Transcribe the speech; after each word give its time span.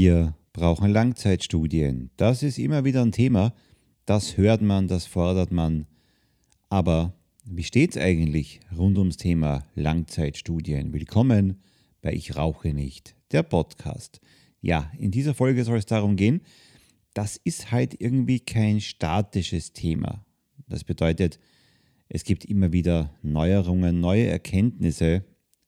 Wir 0.00 0.36
brauchen 0.52 0.92
Langzeitstudien. 0.92 2.10
Das 2.16 2.44
ist 2.44 2.56
immer 2.60 2.84
wieder 2.84 3.02
ein 3.02 3.10
Thema. 3.10 3.52
Das 4.06 4.36
hört 4.36 4.62
man, 4.62 4.86
das 4.86 5.06
fordert 5.06 5.50
man. 5.50 5.88
Aber 6.68 7.14
wie 7.44 7.64
steht 7.64 7.96
es 7.96 7.96
eigentlich 8.00 8.60
rund 8.76 8.96
ums 8.96 9.16
Thema 9.16 9.64
Langzeitstudien? 9.74 10.92
Willkommen 10.92 11.60
bei 12.00 12.12
Ich 12.12 12.36
rauche 12.36 12.72
nicht, 12.72 13.16
der 13.32 13.42
Podcast. 13.42 14.20
Ja, 14.60 14.88
in 14.96 15.10
dieser 15.10 15.34
Folge 15.34 15.64
soll 15.64 15.78
es 15.78 15.86
darum 15.86 16.14
gehen, 16.14 16.42
das 17.12 17.36
ist 17.36 17.72
halt 17.72 18.00
irgendwie 18.00 18.38
kein 18.38 18.80
statisches 18.80 19.72
Thema. 19.72 20.24
Das 20.68 20.84
bedeutet, 20.84 21.40
es 22.08 22.22
gibt 22.22 22.44
immer 22.44 22.70
wieder 22.70 23.12
Neuerungen, 23.22 23.98
neue 23.98 24.28
Erkenntnisse, 24.28 25.24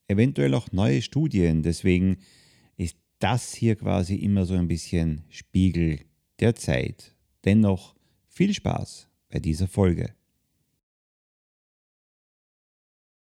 eventuell 0.06 0.55
auch 0.55 0.70
neue 0.70 1.03
Studien. 1.03 1.65
Deswegen 1.65 2.19
das 3.20 3.52
hier 3.52 3.77
quasi 3.77 4.16
immer 4.16 4.47
so 4.47 4.55
ein 4.55 4.66
bisschen 4.66 5.24
Spiegel 5.28 6.01
der 6.41 6.56
Zeit. 6.56 7.15
Dennoch 7.45 7.95
viel 8.27 8.52
Spaß 8.52 9.09
bei 9.28 9.38
dieser 9.38 9.69
Folge. 9.69 10.15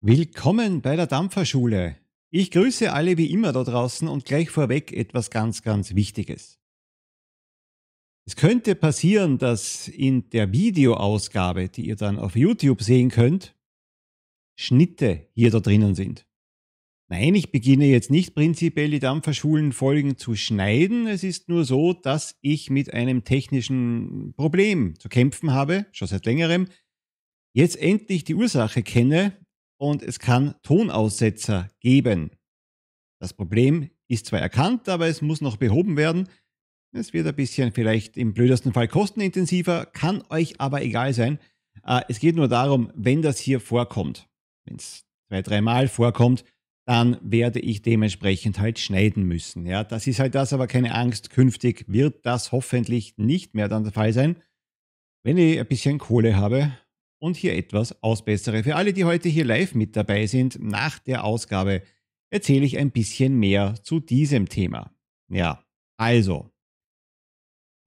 Willkommen 0.01 0.81
bei 0.81 0.95
der 0.95 1.07
Dampferschule. 1.07 1.97
Ich 2.29 2.51
grüße 2.51 2.91
alle 2.91 3.17
wie 3.17 3.31
immer 3.31 3.53
da 3.53 3.63
draußen 3.63 4.07
und 4.07 4.25
gleich 4.25 4.49
vorweg 4.49 4.91
etwas 4.91 5.31
ganz, 5.31 5.63
ganz 5.63 5.95
Wichtiges. 5.95 6.59
Es 8.25 8.35
könnte 8.35 8.75
passieren, 8.75 9.37
dass 9.37 9.87
in 9.87 10.29
der 10.31 10.51
Videoausgabe, 10.51 11.69
die 11.69 11.87
ihr 11.87 11.95
dann 11.95 12.19
auf 12.19 12.35
YouTube 12.35 12.81
sehen 12.81 13.09
könnt, 13.09 13.55
Schnitte 14.55 15.27
hier 15.33 15.51
da 15.51 15.59
drinnen 15.59 15.95
sind. 15.95 16.25
Nein, 17.07 17.35
ich 17.35 17.51
beginne 17.51 17.85
jetzt 17.85 18.09
nicht 18.09 18.33
prinzipiell 18.33 18.89
die 18.89 18.99
Dampferschulen-Folgen 18.99 20.17
zu 20.17 20.35
schneiden. 20.35 21.05
Es 21.05 21.23
ist 21.23 21.49
nur 21.49 21.63
so, 21.63 21.93
dass 21.93 22.35
ich 22.41 22.71
mit 22.71 22.93
einem 22.95 23.23
technischen 23.23 24.33
Problem 24.35 24.97
zu 24.97 25.07
kämpfen 25.07 25.53
habe, 25.53 25.85
schon 25.91 26.07
seit 26.07 26.25
längerem. 26.25 26.67
Jetzt 27.53 27.77
endlich 27.77 28.23
die 28.23 28.33
Ursache 28.33 28.81
kenne 28.81 29.37
und 29.77 30.01
es 30.01 30.17
kann 30.17 30.55
Tonaussetzer 30.63 31.69
geben. 31.79 32.31
Das 33.19 33.33
Problem 33.33 33.91
ist 34.07 34.25
zwar 34.25 34.39
erkannt, 34.39 34.89
aber 34.89 35.07
es 35.07 35.21
muss 35.21 35.41
noch 35.41 35.57
behoben 35.57 35.97
werden. 35.97 36.27
Es 36.91 37.13
wird 37.13 37.27
ein 37.27 37.35
bisschen 37.35 37.71
vielleicht 37.71 38.17
im 38.17 38.33
blödesten 38.33 38.73
Fall 38.73 38.87
kostenintensiver, 38.87 39.85
kann 39.85 40.23
euch 40.29 40.59
aber 40.59 40.81
egal 40.81 41.13
sein. 41.13 41.37
Äh, 41.85 42.01
es 42.09 42.19
geht 42.19 42.35
nur 42.35 42.47
darum, 42.47 42.91
wenn 42.95 43.21
das 43.21 43.37
hier 43.37 43.59
vorkommt, 43.59 44.27
wenn 44.65 44.77
es 44.77 45.05
zwei, 45.27 45.43
dreimal 45.43 45.87
vorkommt, 45.87 46.45
dann 46.85 47.17
werde 47.21 47.59
ich 47.59 47.81
dementsprechend 47.81 48.59
halt 48.59 48.77
schneiden 48.77 49.23
müssen. 49.23 49.65
Ja, 49.65 49.83
das 49.83 50.05
ist 50.05 50.19
halt 50.19 50.35
das, 50.35 50.53
aber 50.53 50.67
keine 50.67 50.93
Angst. 50.93 51.31
Künftig 51.31 51.85
wird 51.87 52.25
das 52.25 52.51
hoffentlich 52.51 53.17
nicht 53.17 53.55
mehr 53.55 53.67
dann 53.67 53.83
der 53.83 53.93
Fall 53.93 54.13
sein, 54.13 54.41
wenn 55.23 55.37
ich 55.37 55.59
ein 55.59 55.65
bisschen 55.65 55.97
Kohle 55.97 56.35
habe 56.37 56.77
und 57.19 57.37
hier 57.37 57.55
etwas 57.55 58.03
ausbessere. 58.03 58.63
Für 58.63 58.75
alle, 58.75 58.93
die 58.93 59.05
heute 59.05 59.29
hier 59.29 59.45
live 59.45 59.73
mit 59.73 59.95
dabei 59.95 60.27
sind, 60.27 60.61
nach 60.61 60.99
der 60.99 61.23
Ausgabe 61.23 61.81
erzähle 62.29 62.65
ich 62.65 62.77
ein 62.77 62.91
bisschen 62.91 63.39
mehr 63.39 63.75
zu 63.81 63.99
diesem 63.99 64.47
Thema. 64.47 64.93
Ja, 65.27 65.65
also, 65.97 66.51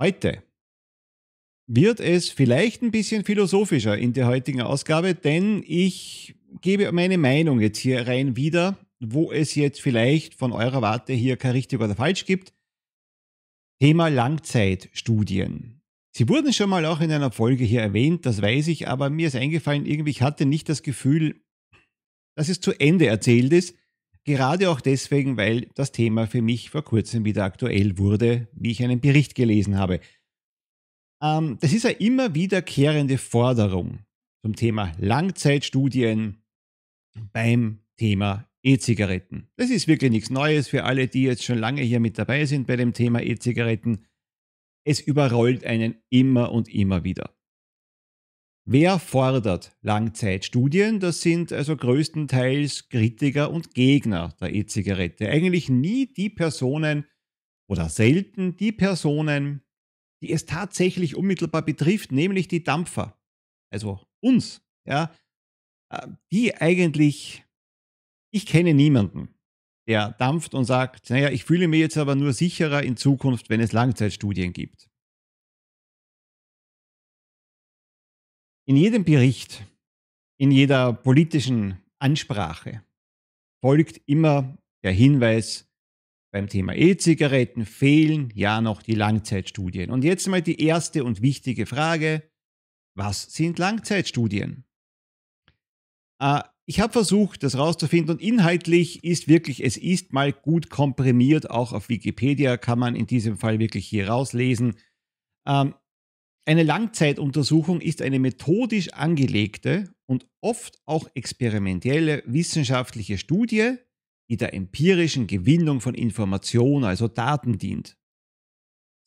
heute 0.02 0.42
wird 1.68 2.00
es 2.00 2.30
vielleicht 2.30 2.82
ein 2.82 2.90
bisschen 2.90 3.24
philosophischer 3.24 3.96
in 3.96 4.12
der 4.12 4.26
heutigen 4.26 4.62
Ausgabe, 4.62 5.14
denn 5.14 5.62
ich 5.64 6.34
gebe 6.62 6.90
meine 6.90 7.18
Meinung 7.18 7.60
jetzt 7.60 7.78
hier 7.78 8.08
rein 8.08 8.34
wieder 8.34 8.76
wo 9.00 9.32
es 9.32 9.54
jetzt 9.54 9.80
vielleicht 9.80 10.34
von 10.34 10.52
eurer 10.52 10.82
Warte 10.82 11.12
hier 11.12 11.36
kein 11.36 11.52
richtig 11.52 11.80
oder 11.80 11.94
falsch 11.94 12.24
gibt. 12.24 12.52
Thema 13.80 14.08
Langzeitstudien. 14.08 15.80
Sie 16.16 16.28
wurden 16.28 16.52
schon 16.52 16.70
mal 16.70 16.84
auch 16.84 17.00
in 17.00 17.12
einer 17.12 17.30
Folge 17.30 17.64
hier 17.64 17.80
erwähnt, 17.80 18.26
das 18.26 18.42
weiß 18.42 18.68
ich, 18.68 18.88
aber 18.88 19.08
mir 19.08 19.28
ist 19.28 19.36
eingefallen, 19.36 19.86
irgendwie 19.86 20.10
ich 20.10 20.22
hatte 20.22 20.46
nicht 20.46 20.68
das 20.68 20.82
Gefühl, 20.82 21.40
dass 22.36 22.48
es 22.48 22.60
zu 22.60 22.72
Ende 22.72 23.06
erzählt 23.06 23.52
ist. 23.52 23.76
Gerade 24.24 24.70
auch 24.70 24.80
deswegen, 24.80 25.36
weil 25.36 25.68
das 25.74 25.92
Thema 25.92 26.26
für 26.26 26.42
mich 26.42 26.70
vor 26.70 26.82
kurzem 26.82 27.24
wieder 27.24 27.44
aktuell 27.44 27.98
wurde, 27.98 28.48
wie 28.52 28.72
ich 28.72 28.82
einen 28.82 29.00
Bericht 29.00 29.34
gelesen 29.34 29.78
habe. 29.78 30.00
Ähm, 31.22 31.56
das 31.60 31.72
ist 31.72 31.86
eine 31.86 31.94
immer 31.94 32.34
wiederkehrende 32.34 33.16
Forderung 33.16 34.00
zum 34.42 34.56
Thema 34.56 34.92
Langzeitstudien 34.98 36.42
beim 37.32 37.80
Thema 37.96 38.47
E-Zigaretten. 38.62 39.48
Das 39.56 39.70
ist 39.70 39.88
wirklich 39.88 40.10
nichts 40.10 40.30
Neues 40.30 40.68
für 40.68 40.84
alle, 40.84 41.08
die 41.08 41.22
jetzt 41.22 41.44
schon 41.44 41.58
lange 41.58 41.82
hier 41.82 42.00
mit 42.00 42.18
dabei 42.18 42.44
sind 42.44 42.66
bei 42.66 42.76
dem 42.76 42.92
Thema 42.92 43.22
E-Zigaretten. 43.22 44.06
Es 44.84 45.00
überrollt 45.00 45.64
einen 45.64 46.02
immer 46.10 46.52
und 46.52 46.68
immer 46.68 47.04
wieder. 47.04 47.38
Wer 48.70 48.98
fordert 48.98 49.74
Langzeitstudien? 49.80 51.00
Das 51.00 51.22
sind 51.22 51.54
also 51.54 51.74
größtenteils 51.74 52.90
Kritiker 52.90 53.50
und 53.50 53.74
Gegner 53.74 54.36
der 54.40 54.54
E-Zigarette. 54.54 55.30
Eigentlich 55.30 55.70
nie 55.70 56.06
die 56.12 56.28
Personen 56.28 57.06
oder 57.66 57.88
selten 57.88 58.56
die 58.56 58.72
Personen, 58.72 59.62
die 60.20 60.32
es 60.32 60.44
tatsächlich 60.44 61.16
unmittelbar 61.16 61.62
betrifft, 61.62 62.12
nämlich 62.12 62.48
die 62.48 62.62
Dampfer. 62.62 63.18
Also 63.70 64.00
uns, 64.20 64.60
ja, 64.84 65.14
äh, 65.90 66.08
die 66.30 66.54
eigentlich 66.54 67.44
ich 68.30 68.46
kenne 68.46 68.74
niemanden, 68.74 69.34
der 69.86 70.12
dampft 70.12 70.54
und 70.54 70.64
sagt, 70.64 71.10
naja, 71.10 71.30
ich 71.30 71.44
fühle 71.44 71.68
mich 71.68 71.80
jetzt 71.80 71.96
aber 71.96 72.14
nur 72.14 72.32
sicherer 72.32 72.82
in 72.82 72.96
Zukunft, 72.96 73.48
wenn 73.48 73.60
es 73.60 73.72
Langzeitstudien 73.72 74.52
gibt. 74.52 74.90
In 78.66 78.76
jedem 78.76 79.04
Bericht, 79.04 79.64
in 80.38 80.50
jeder 80.50 80.92
politischen 80.92 81.82
Ansprache 81.98 82.84
folgt 83.62 84.00
immer 84.06 84.58
der 84.82 84.92
Hinweis, 84.92 85.68
beim 86.30 86.48
Thema 86.48 86.74
E-Zigaretten 86.74 87.64
fehlen 87.64 88.30
ja 88.34 88.60
noch 88.60 88.82
die 88.82 88.94
Langzeitstudien. 88.94 89.90
Und 89.90 90.04
jetzt 90.04 90.28
mal 90.28 90.42
die 90.42 90.62
erste 90.62 91.02
und 91.04 91.22
wichtige 91.22 91.64
Frage, 91.64 92.30
was 92.94 93.32
sind 93.32 93.58
Langzeitstudien? 93.58 94.64
Äh, 96.20 96.42
ich 96.68 96.80
habe 96.80 96.92
versucht, 96.92 97.44
das 97.44 97.56
rauszufinden 97.56 98.16
und 98.16 98.20
inhaltlich 98.20 99.02
ist 99.02 99.26
wirklich, 99.26 99.64
es 99.64 99.78
ist 99.78 100.12
mal 100.12 100.34
gut 100.34 100.68
komprimiert, 100.68 101.50
auch 101.50 101.72
auf 101.72 101.88
Wikipedia 101.88 102.58
kann 102.58 102.78
man 102.78 102.94
in 102.94 103.06
diesem 103.06 103.38
Fall 103.38 103.58
wirklich 103.58 103.86
hier 103.86 104.10
rauslesen. 104.10 104.74
Ähm, 105.46 105.74
eine 106.44 106.64
Langzeituntersuchung 106.64 107.80
ist 107.80 108.02
eine 108.02 108.18
methodisch 108.18 108.92
angelegte 108.92 109.94
und 110.04 110.26
oft 110.42 110.78
auch 110.84 111.08
experimentelle 111.14 112.22
wissenschaftliche 112.26 113.16
Studie, 113.16 113.76
die 114.28 114.36
der 114.36 114.52
empirischen 114.52 115.26
Gewinnung 115.26 115.80
von 115.80 115.94
Informationen, 115.94 116.84
also 116.84 117.08
Daten 117.08 117.56
dient. 117.56 117.96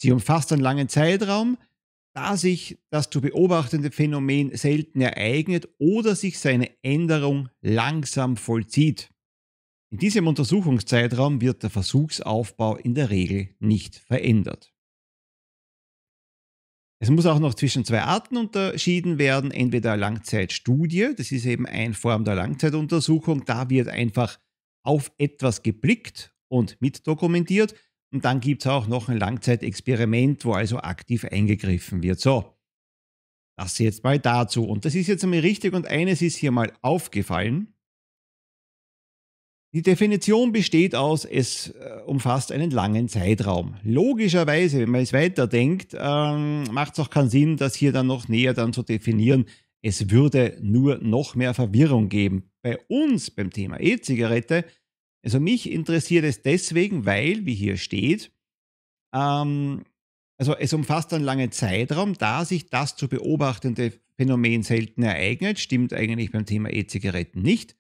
Sie 0.02 0.12
umfasst 0.12 0.52
einen 0.52 0.64
langen 0.64 0.90
Zeitraum, 0.90 1.60
da 2.14 2.36
sich 2.38 2.80
das 2.90 3.10
zu 3.10 3.22
beobachtende 3.22 3.92
Phänomen 3.92 4.56
selten 4.56 5.02
ereignet 5.02 5.70
oder 5.78 6.16
sich 6.16 6.40
seine 6.40 6.70
Änderung 6.84 7.50
langsam 7.62 8.38
vollzieht. 8.38 9.10
In 9.92 10.00
diesem 10.00 10.28
Untersuchungszeitraum 10.28 11.42
wird 11.42 11.64
der 11.64 11.70
Versuchsaufbau 11.70 12.78
in 12.78 12.96
der 12.96 13.10
Regel 13.10 13.50
nicht 13.60 13.96
verändert. 13.96 14.74
Es 17.02 17.10
muss 17.10 17.26
auch 17.26 17.40
noch 17.40 17.56
zwischen 17.56 17.84
zwei 17.84 18.04
Arten 18.04 18.38
unterschieden 18.38 19.18
werden, 19.18 19.50
entweder 19.50 19.98
Langzeitstudie, 19.98 21.16
das 21.18 21.32
ist 21.32 21.46
eben 21.46 21.66
eine 21.66 21.96
Form 21.96 22.24
der 22.26 22.36
Langzeituntersuchung, 22.36 23.44
da 23.44 23.70
wird 23.70 23.88
einfach 23.88 24.40
auf 24.86 25.12
etwas 25.18 25.64
geblickt 25.64 26.34
und 26.48 26.80
mitdokumentiert, 26.80 27.74
und 28.14 28.26
dann 28.26 28.40
gibt 28.40 28.64
es 28.64 28.68
auch 28.68 28.88
noch 28.88 29.10
ein 29.10 29.18
Langzeitexperiment, 29.18 30.44
wo 30.46 30.54
also 30.54 30.78
aktiv 30.78 31.26
eingegriffen 31.26 32.04
wird. 32.04 32.20
So, 32.20 32.54
das 33.58 33.78
jetzt 33.80 34.04
mal 34.04 34.20
dazu. 34.20 34.66
Und 34.66 34.86
das 34.86 34.96
ist 34.96 35.08
jetzt 35.08 35.24
einmal 35.24 35.40
richtig 35.40 35.74
und 35.74 35.88
eines 35.88 36.22
ist 36.22 36.36
hier 36.36 36.52
mal 36.52 36.74
aufgefallen. 36.82 37.74
Die 39.74 39.82
Definition 39.82 40.52
besteht 40.52 40.96
aus, 40.96 41.24
es 41.24 41.70
äh, 41.70 42.02
umfasst 42.06 42.52
einen 42.52 42.72
langen 42.72 43.08
Zeitraum. 43.08 43.76
Logischerweise, 43.84 44.80
wenn 44.80 44.90
man 44.90 45.02
es 45.02 45.14
weiterdenkt, 45.14 45.96
ähm, 45.98 46.64
macht 46.72 46.94
es 46.94 47.00
auch 47.00 47.10
keinen 47.10 47.30
Sinn, 47.30 47.56
das 47.56 47.76
hier 47.76 47.94
dann 47.94 48.08
noch 48.08 48.28
näher 48.28 48.54
dann 48.54 48.74
zu 48.74 48.84
definieren. 48.84 49.46
Es 49.82 50.10
würde 50.10 50.58
nur 50.62 50.98
noch 50.98 51.36
mehr 51.36 51.54
Verwirrung 51.54 52.10
geben. 52.10 52.52
Bei 52.62 52.80
uns 52.90 53.32
beim 53.32 53.50
Thema 53.50 53.80
E-Zigarette 53.80 54.66
also 55.24 55.40
mich 55.40 55.70
interessiert 55.72 56.26
es 56.26 56.42
deswegen, 56.42 57.06
weil, 57.06 57.46
wie 57.46 57.54
hier 57.54 57.78
steht, 57.78 58.32
ähm, 59.14 59.84
also 60.38 60.56
es 60.56 60.74
umfasst 60.74 61.14
einen 61.14 61.24
langen 61.24 61.52
Zeitraum, 61.52 62.16
da 62.16 62.46
sich 62.46 62.70
das 62.70 62.96
zu 62.96 63.08
beobachtende 63.08 63.94
Phänomen 64.18 64.64
selten 64.64 65.04
ereignet, 65.04 65.60
stimmt 65.60 65.94
eigentlich 65.94 66.32
beim 66.32 66.46
Thema 66.46 66.72
E-Zigaretten 66.72 67.42
nicht, 67.42 67.76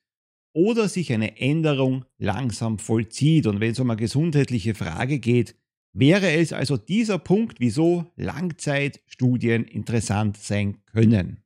oder 0.53 0.87
sich 0.87 1.13
eine 1.13 1.39
Änderung 1.39 2.05
langsam 2.17 2.77
vollzieht. 2.77 3.47
Und 3.47 3.59
wenn 3.59 3.71
es 3.71 3.79
um 3.79 3.89
eine 3.89 3.97
gesundheitliche 3.97 4.75
Frage 4.75 5.19
geht, 5.19 5.55
wäre 5.93 6.31
es 6.31 6.53
also 6.53 6.77
dieser 6.77 7.19
Punkt, 7.19 7.59
wieso 7.59 8.11
Langzeitstudien 8.15 9.63
interessant 9.63 10.37
sein 10.37 10.83
können. 10.85 11.43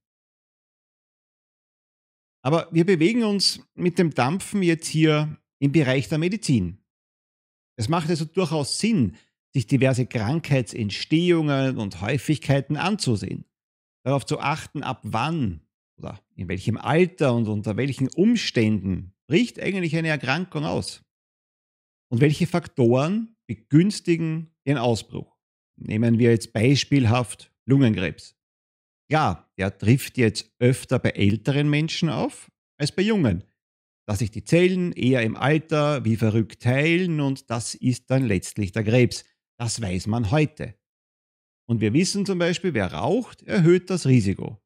Aber 2.42 2.68
wir 2.72 2.86
bewegen 2.86 3.24
uns 3.24 3.62
mit 3.74 3.98
dem 3.98 4.14
Dampfen 4.14 4.62
jetzt 4.62 4.88
hier 4.88 5.38
im 5.60 5.72
Bereich 5.72 6.10
der 6.10 6.18
Medizin. 6.18 6.80
Es 7.78 7.90
macht 7.90 8.10
also 8.10 8.26
durchaus 8.26 8.80
Sinn, 8.80 9.16
sich 9.54 9.68
diverse 9.68 10.06
Krankheitsentstehungen 10.06 11.78
und 11.78 12.02
Häufigkeiten 12.02 12.78
anzusehen, 12.78 13.46
darauf 14.04 14.26
zu 14.26 14.40
achten, 14.40 14.84
ab 14.84 15.02
wann 15.04 15.62
oder 15.98 16.22
in 16.36 16.50
welchem 16.50 16.78
Alter 16.78 17.34
und 17.34 17.48
unter 17.48 17.78
welchen 17.78 18.10
Umständen 18.10 19.14
bricht 19.28 19.60
eigentlich 19.60 19.96
eine 19.96 20.10
Erkrankung 20.10 20.66
aus 20.66 21.04
und 22.10 22.22
welche 22.22 22.48
Faktoren 22.48 23.36
begünstigen 23.48 24.54
ihren 24.66 24.78
Ausbruch. 24.78 25.38
Nehmen 25.78 26.20
wir 26.20 26.32
jetzt 26.32 26.54
beispielhaft 26.54 27.52
Lungenkrebs. 27.66 28.36
Ja, 29.10 29.50
der 29.58 29.78
trifft 29.78 30.18
jetzt 30.18 30.54
öfter 30.60 31.00
bei 31.00 31.12
älteren 31.12 31.70
Menschen 31.70 32.10
auf 32.10 32.52
als 32.78 32.92
bei 32.92 33.04
jungen, 33.04 33.44
da 34.08 34.16
sich 34.16 34.32
die 34.32 34.44
Zellen 34.44 34.92
eher 34.92 35.24
im 35.24 35.36
Alter 35.36 36.06
wie 36.06 36.16
verrückt 36.16 36.62
teilen 36.62 37.20
und 37.20 37.50
das 37.50 37.76
ist 37.76 38.10
dann 38.12 38.26
letztlich 38.26 38.72
der 38.72 38.84
Krebs. 38.84 39.26
Das 39.58 39.82
weiß 39.82 40.08
man 40.08 40.32
heute. 40.32 40.76
Und 41.68 41.82
wir 41.82 41.94
wissen 41.94 42.26
zum 42.26 42.38
Beispiel, 42.38 42.74
wer 42.74 42.94
raucht, 42.94 43.42
erhöht 43.44 43.90
das 43.90 44.06
Risiko. 44.06 44.62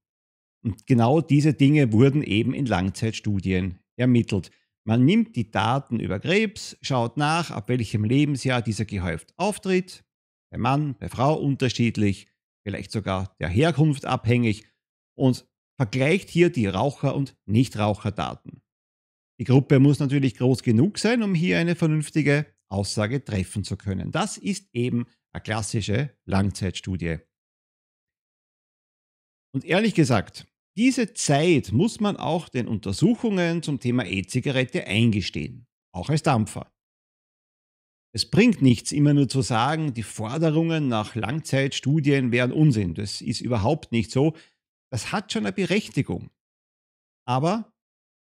Und 0.62 0.86
genau 0.88 1.21
diese 1.21 1.53
Dinge 1.53 1.94
wurden 1.94 2.21
eben 2.21 2.53
in 2.53 2.65
Langzeitstudien 2.65 3.80
ermittelt. 3.95 4.51
Man 4.86 5.06
nimmt 5.06 5.36
die 5.36 5.51
Daten 5.51 6.00
über 6.00 6.19
Krebs, 6.19 6.77
schaut 6.81 7.15
nach, 7.15 7.51
ab 7.51 7.69
welchem 7.69 8.03
Lebensjahr 8.03 8.62
dieser 8.62 8.85
gehäuft 8.85 9.33
auftritt, 9.38 10.03
bei 10.51 10.57
Mann, 10.57 10.95
bei 10.97 11.07
Frau 11.07 11.35
unterschiedlich, 11.35 12.27
vielleicht 12.63 12.92
sogar 12.92 13.35
der 13.39 13.50
Herkunft 13.50 14.06
abhängig 14.06 14.65
und 15.15 15.45
vergleicht 15.77 16.30
hier 16.30 16.50
die 16.50 16.68
Raucher- 16.68 17.15
und 17.15 17.38
Nichtraucherdaten. 17.45 18.62
Die 19.39 19.45
Gruppe 19.45 19.80
muss 19.80 20.00
natürlich 20.00 20.36
groß 20.36 20.63
genug 20.63 21.00
sein, 21.00 21.24
um 21.24 21.33
hier 21.33 21.59
eine 21.59 21.75
vernünftige 21.75 22.45
Aussage 22.68 23.24
treffen 23.24 23.63
zu 23.63 23.77
können. 23.77 24.12
Das 24.12 24.38
ist 24.38 24.69
eben 24.74 25.07
eine 25.31 25.41
klassische 25.41 26.13
Langzeitstudie. 26.25 27.19
Und 29.53 29.63
ehrlich 29.63 29.95
gesagt, 29.95 30.45
diese 30.77 31.13
Zeit 31.13 31.71
muss 31.71 32.00
man 32.00 32.18
auch 32.18 32.50
den 32.50 32.68
Untersuchungen 32.68 33.63
zum 33.63 33.80
Thema 33.80 34.06
E-Zigarette 34.06 34.86
eingestehen, 34.86 35.68
auch 35.94 36.09
als 36.09 36.21
Dampfer. 36.21 36.71
Es 38.13 38.30
bringt 38.30 38.62
nichts, 38.62 38.92
immer 38.92 39.13
nur 39.13 39.30
zu 39.30 39.42
sagen, 39.42 39.94
die 39.94 40.03
Forderungen 40.03 40.88
nach 40.88 41.15
Langzeitstudien 41.15 42.31
wären 42.31 42.51
Unsinn. 42.51 42.94
Das 42.94 43.21
ist 43.21 43.39
überhaupt 43.39 43.92
nicht 43.92 44.12
so. 44.12 44.35
Das 44.92 45.12
hat 45.12 45.31
schon 45.31 45.45
eine 45.45 45.53
Berechtigung. 45.53 46.31
Aber 47.27 47.71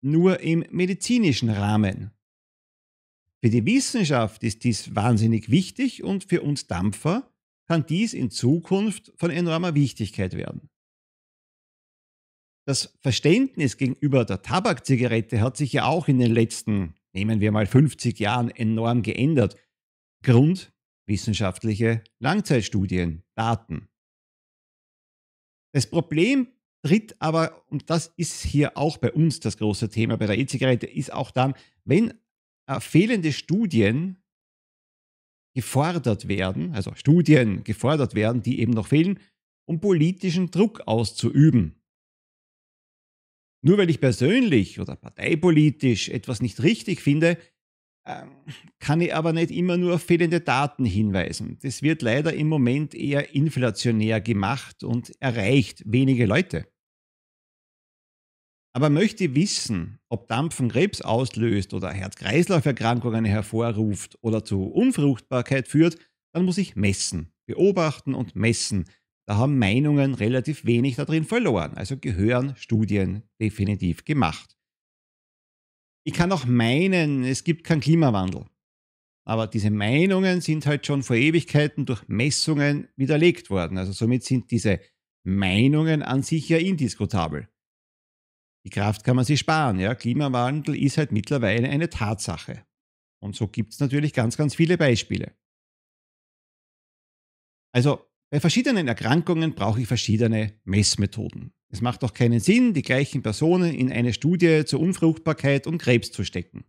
nur 0.04 0.40
im 0.40 0.64
medizinischen 0.70 1.50
Rahmen. 1.50 2.10
Für 3.42 3.50
die 3.50 3.64
Wissenschaft 3.66 4.42
ist 4.42 4.64
dies 4.64 4.94
wahnsinnig 4.94 5.50
wichtig 5.50 6.02
und 6.02 6.24
für 6.24 6.42
uns 6.42 6.66
Dampfer 6.66 7.30
kann 7.66 7.86
dies 7.86 8.14
in 8.14 8.30
Zukunft 8.30 9.12
von 9.16 9.30
enormer 9.30 9.74
Wichtigkeit 9.74 10.34
werden. 10.34 10.68
Das 12.66 12.96
Verständnis 13.00 13.76
gegenüber 13.76 14.24
der 14.24 14.42
Tabakzigarette 14.42 15.40
hat 15.40 15.56
sich 15.56 15.72
ja 15.74 15.84
auch 15.84 16.08
in 16.08 16.18
den 16.18 16.32
letzten, 16.32 16.94
nehmen 17.12 17.40
wir 17.40 17.52
mal 17.52 17.66
50 17.66 18.18
Jahren, 18.18 18.50
enorm 18.50 19.02
geändert. 19.02 19.56
Grund 20.22 20.72
wissenschaftliche 21.06 22.02
Langzeitstudien, 22.18 23.22
Daten. 23.34 23.88
Das 25.72 25.88
Problem 25.88 26.48
tritt 26.84 27.16
aber, 27.18 27.64
und 27.70 27.88
das 27.88 28.12
ist 28.16 28.44
hier 28.44 28.76
auch 28.76 28.98
bei 28.98 29.10
uns 29.10 29.40
das 29.40 29.56
große 29.56 29.88
Thema 29.88 30.16
bei 30.16 30.26
der 30.26 30.38
E-Zigarette, 30.38 30.86
ist 30.86 31.12
auch 31.12 31.30
dann, 31.30 31.54
wenn 31.84 32.12
äh, 32.66 32.78
fehlende 32.78 33.32
Studien 33.32 34.18
gefordert 35.54 36.28
werden, 36.28 36.72
also 36.74 36.94
Studien 36.94 37.64
gefordert 37.64 38.14
werden, 38.14 38.42
die 38.42 38.60
eben 38.60 38.72
noch 38.72 38.88
fehlen, 38.88 39.18
um 39.66 39.80
politischen 39.80 40.50
Druck 40.50 40.82
auszuüben. 40.86 41.80
Nur 43.62 43.78
weil 43.78 43.88
ich 43.88 44.00
persönlich 44.00 44.78
oder 44.78 44.94
parteipolitisch 44.94 46.10
etwas 46.10 46.42
nicht 46.42 46.62
richtig 46.62 47.00
finde, 47.00 47.38
ähm, 48.06 48.32
kann 48.78 49.00
ich 49.00 49.14
aber 49.14 49.32
nicht 49.32 49.50
immer 49.50 49.78
nur 49.78 49.94
auf 49.94 50.02
fehlende 50.02 50.42
Daten 50.42 50.84
hinweisen. 50.84 51.58
Das 51.62 51.80
wird 51.80 52.02
leider 52.02 52.34
im 52.34 52.48
Moment 52.48 52.94
eher 52.94 53.34
inflationär 53.34 54.20
gemacht 54.20 54.84
und 54.84 55.12
erreicht 55.20 55.82
wenige 55.86 56.26
Leute. 56.26 56.66
Aber 58.76 58.90
möchte 58.90 59.36
wissen, 59.36 60.00
ob 60.08 60.26
Dampfen 60.26 60.68
Krebs 60.68 61.00
auslöst 61.00 61.74
oder 61.74 61.90
Herz-Kreislauf-Erkrankungen 61.90 63.24
hervorruft 63.24 64.18
oder 64.20 64.44
zu 64.44 64.64
Unfruchtbarkeit 64.64 65.68
führt, 65.68 65.96
dann 66.32 66.44
muss 66.44 66.58
ich 66.58 66.74
messen, 66.74 67.32
beobachten 67.46 68.14
und 68.14 68.34
messen. 68.34 68.86
Da 69.26 69.36
haben 69.36 69.58
Meinungen 69.58 70.14
relativ 70.14 70.64
wenig 70.64 70.96
darin 70.96 71.24
verloren, 71.24 71.74
also 71.74 71.96
gehören 71.96 72.56
Studien 72.56 73.22
definitiv 73.40 74.04
gemacht. 74.04 74.58
Ich 76.04 76.12
kann 76.12 76.32
auch 76.32 76.44
meinen, 76.44 77.22
es 77.22 77.44
gibt 77.44 77.62
keinen 77.64 77.80
Klimawandel. 77.80 78.46
Aber 79.26 79.46
diese 79.46 79.70
Meinungen 79.70 80.40
sind 80.40 80.66
halt 80.66 80.84
schon 80.84 81.02
vor 81.02 81.16
Ewigkeiten 81.16 81.86
durch 81.86 82.06
Messungen 82.08 82.88
widerlegt 82.96 83.48
worden. 83.48 83.78
Also 83.78 83.92
somit 83.92 84.24
sind 84.24 84.50
diese 84.50 84.80
Meinungen 85.22 86.02
an 86.02 86.22
sich 86.22 86.48
ja 86.48 86.58
indiskutabel. 86.58 87.48
Die 88.64 88.70
Kraft 88.70 89.04
kann 89.04 89.16
man 89.16 89.24
sich 89.24 89.40
sparen. 89.40 89.78
Ja? 89.78 89.94
Klimawandel 89.94 90.76
ist 90.76 90.96
halt 90.98 91.12
mittlerweile 91.12 91.68
eine 91.68 91.90
Tatsache. 91.90 92.64
Und 93.20 93.36
so 93.36 93.48
gibt 93.48 93.72
es 93.72 93.80
natürlich 93.80 94.12
ganz, 94.12 94.36
ganz 94.36 94.54
viele 94.54 94.78
Beispiele. 94.78 95.32
Also 97.72 98.04
bei 98.30 98.40
verschiedenen 98.40 98.88
Erkrankungen 98.88 99.54
brauche 99.54 99.80
ich 99.80 99.86
verschiedene 99.86 100.60
Messmethoden. 100.64 101.52
Es 101.70 101.80
macht 101.80 102.04
auch 102.04 102.14
keinen 102.14 102.40
Sinn, 102.40 102.72
die 102.72 102.82
gleichen 102.82 103.22
Personen 103.22 103.74
in 103.74 103.92
eine 103.92 104.12
Studie 104.12 104.64
zur 104.64 104.80
Unfruchtbarkeit 104.80 105.66
und 105.66 105.78
Krebs 105.78 106.12
zu 106.12 106.24
stecken. 106.24 106.64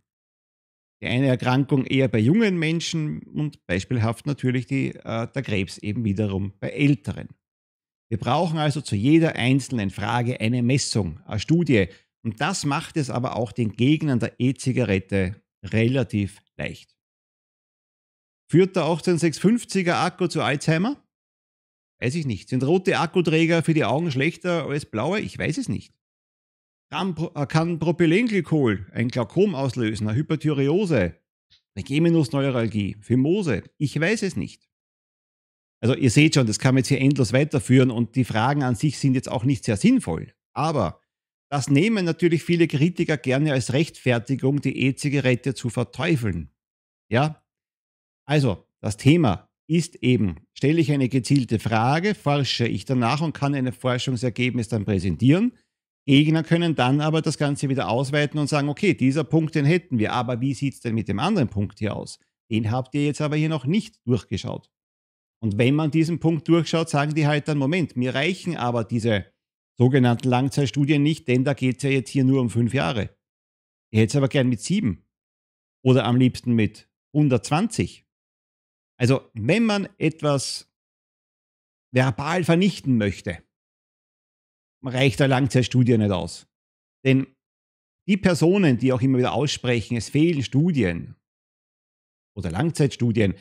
Die 1.00 1.06
eine 1.06 1.26
Erkrankung 1.26 1.84
eher 1.84 2.08
bei 2.08 2.18
jungen 2.18 2.58
Menschen 2.58 3.22
und 3.22 3.64
beispielhaft 3.66 4.26
natürlich 4.26 4.66
die, 4.66 4.94
äh, 4.94 5.28
der 5.30 5.42
Krebs 5.42 5.78
eben 5.78 6.04
wiederum 6.04 6.54
bei 6.58 6.70
älteren. 6.70 7.28
Wir 8.08 8.18
brauchen 8.18 8.58
also 8.58 8.80
zu 8.80 8.94
jeder 8.94 9.34
einzelnen 9.36 9.90
Frage 9.90 10.40
eine 10.40 10.62
Messung, 10.62 11.20
eine 11.24 11.40
Studie. 11.40 11.88
Und 12.22 12.40
das 12.40 12.64
macht 12.64 12.96
es 12.96 13.10
aber 13.10 13.36
auch 13.36 13.52
den 13.52 13.72
Gegnern 13.72 14.20
der 14.20 14.34
E-Zigarette 14.38 15.42
relativ 15.64 16.40
leicht. 16.56 16.96
Führt 18.48 18.76
der 18.76 18.84
18650er 18.84 19.94
Akku 19.94 20.28
zu 20.28 20.42
Alzheimer? 20.42 21.02
Weiß 22.00 22.14
ich 22.14 22.26
nicht. 22.26 22.48
Sind 22.48 22.62
rote 22.62 22.98
Akkuträger 22.98 23.62
für 23.62 23.74
die 23.74 23.84
Augen 23.84 24.10
schlechter 24.10 24.66
als 24.66 24.86
blaue? 24.86 25.20
Ich 25.20 25.38
weiß 25.38 25.58
es 25.58 25.68
nicht. 25.68 25.94
Kann, 26.90 27.16
äh, 27.34 27.46
kann 27.46 27.78
Propylenglykol 27.80 28.86
ein 28.92 29.08
Glaukom 29.08 29.54
auslösen, 29.54 30.06
eine 30.06 30.16
Hyperthyreose, 30.16 31.16
eine 31.74 31.84
Geminusneuralgie, 31.84 32.96
Phimose? 33.00 33.64
Ich 33.78 33.98
weiß 33.98 34.22
es 34.22 34.36
nicht. 34.36 34.68
Also 35.82 35.94
ihr 35.94 36.10
seht 36.10 36.34
schon, 36.34 36.46
das 36.46 36.58
kann 36.58 36.74
man 36.74 36.80
jetzt 36.80 36.88
hier 36.88 37.00
endlos 37.00 37.32
weiterführen 37.32 37.90
und 37.90 38.16
die 38.16 38.24
Fragen 38.24 38.62
an 38.62 38.74
sich 38.74 38.98
sind 38.98 39.14
jetzt 39.14 39.30
auch 39.30 39.44
nicht 39.44 39.64
sehr 39.64 39.76
sinnvoll. 39.76 40.32
Aber 40.54 41.00
das 41.50 41.68
nehmen 41.68 42.04
natürlich 42.04 42.42
viele 42.42 42.66
Kritiker 42.66 43.16
gerne 43.16 43.52
als 43.52 43.72
Rechtfertigung, 43.72 44.60
die 44.60 44.76
E-Zigarette 44.86 45.54
zu 45.54 45.70
verteufeln. 45.70 46.50
Ja? 47.08 47.44
Also, 48.26 48.66
das 48.80 48.96
Thema 48.96 49.48
ist 49.68 49.96
eben, 49.96 50.36
stelle 50.54 50.80
ich 50.80 50.92
eine 50.92 51.08
gezielte 51.08 51.58
Frage, 51.58 52.14
forsche 52.14 52.66
ich 52.66 52.84
danach 52.84 53.20
und 53.20 53.32
kann 53.32 53.54
ein 53.54 53.72
Forschungsergebnis 53.72 54.68
dann 54.68 54.84
präsentieren. 54.84 55.52
Gegner 56.06 56.44
können 56.44 56.76
dann 56.76 57.00
aber 57.00 57.20
das 57.20 57.36
Ganze 57.36 57.68
wieder 57.68 57.88
ausweiten 57.88 58.38
und 58.38 58.48
sagen, 58.48 58.68
okay, 58.68 58.94
dieser 58.94 59.24
Punkt, 59.24 59.56
den 59.56 59.64
hätten 59.64 59.98
wir, 59.98 60.12
aber 60.12 60.40
wie 60.40 60.54
sieht 60.54 60.74
es 60.74 60.80
denn 60.80 60.94
mit 60.94 61.08
dem 61.08 61.18
anderen 61.18 61.48
Punkt 61.48 61.80
hier 61.80 61.96
aus? 61.96 62.20
Den 62.48 62.70
habt 62.70 62.94
ihr 62.94 63.04
jetzt 63.04 63.20
aber 63.20 63.34
hier 63.36 63.48
noch 63.48 63.66
nicht 63.66 64.06
durchgeschaut. 64.06 64.70
Und 65.42 65.58
wenn 65.58 65.74
man 65.74 65.90
diesen 65.90 66.18
Punkt 66.18 66.48
durchschaut, 66.48 66.88
sagen 66.88 67.14
die 67.14 67.26
halt 67.26 67.48
dann, 67.48 67.58
Moment, 67.58 67.96
mir 67.96 68.14
reichen 68.14 68.56
aber 68.56 68.84
diese 68.84 69.26
sogenannten 69.78 70.28
Langzeitstudien 70.28 71.02
nicht, 71.02 71.28
denn 71.28 71.44
da 71.44 71.54
geht 71.54 71.76
es 71.76 71.82
ja 71.82 71.90
jetzt 71.90 72.10
hier 72.10 72.24
nur 72.24 72.40
um 72.40 72.50
fünf 72.50 72.72
Jahre. 72.72 73.16
Ich 73.90 74.00
hätte 74.00 74.10
es 74.10 74.16
aber 74.16 74.28
gern 74.28 74.48
mit 74.48 74.60
sieben. 74.60 75.04
Oder 75.84 76.04
am 76.04 76.16
liebsten 76.16 76.54
mit 76.54 76.88
120. 77.14 78.06
Also, 78.98 79.30
wenn 79.34 79.64
man 79.64 79.88
etwas 79.98 80.72
verbal 81.92 82.44
vernichten 82.44 82.96
möchte, 82.96 83.42
reicht 84.82 85.20
eine 85.20 85.30
Langzeitstudie 85.30 85.98
nicht 85.98 86.10
aus. 86.10 86.48
Denn 87.04 87.26
die 88.08 88.16
Personen, 88.16 88.78
die 88.78 88.92
auch 88.92 89.00
immer 89.00 89.18
wieder 89.18 89.32
aussprechen, 89.32 89.96
es 89.96 90.08
fehlen 90.08 90.42
Studien 90.42 91.16
oder 92.36 92.50
Langzeitstudien, 92.50 93.34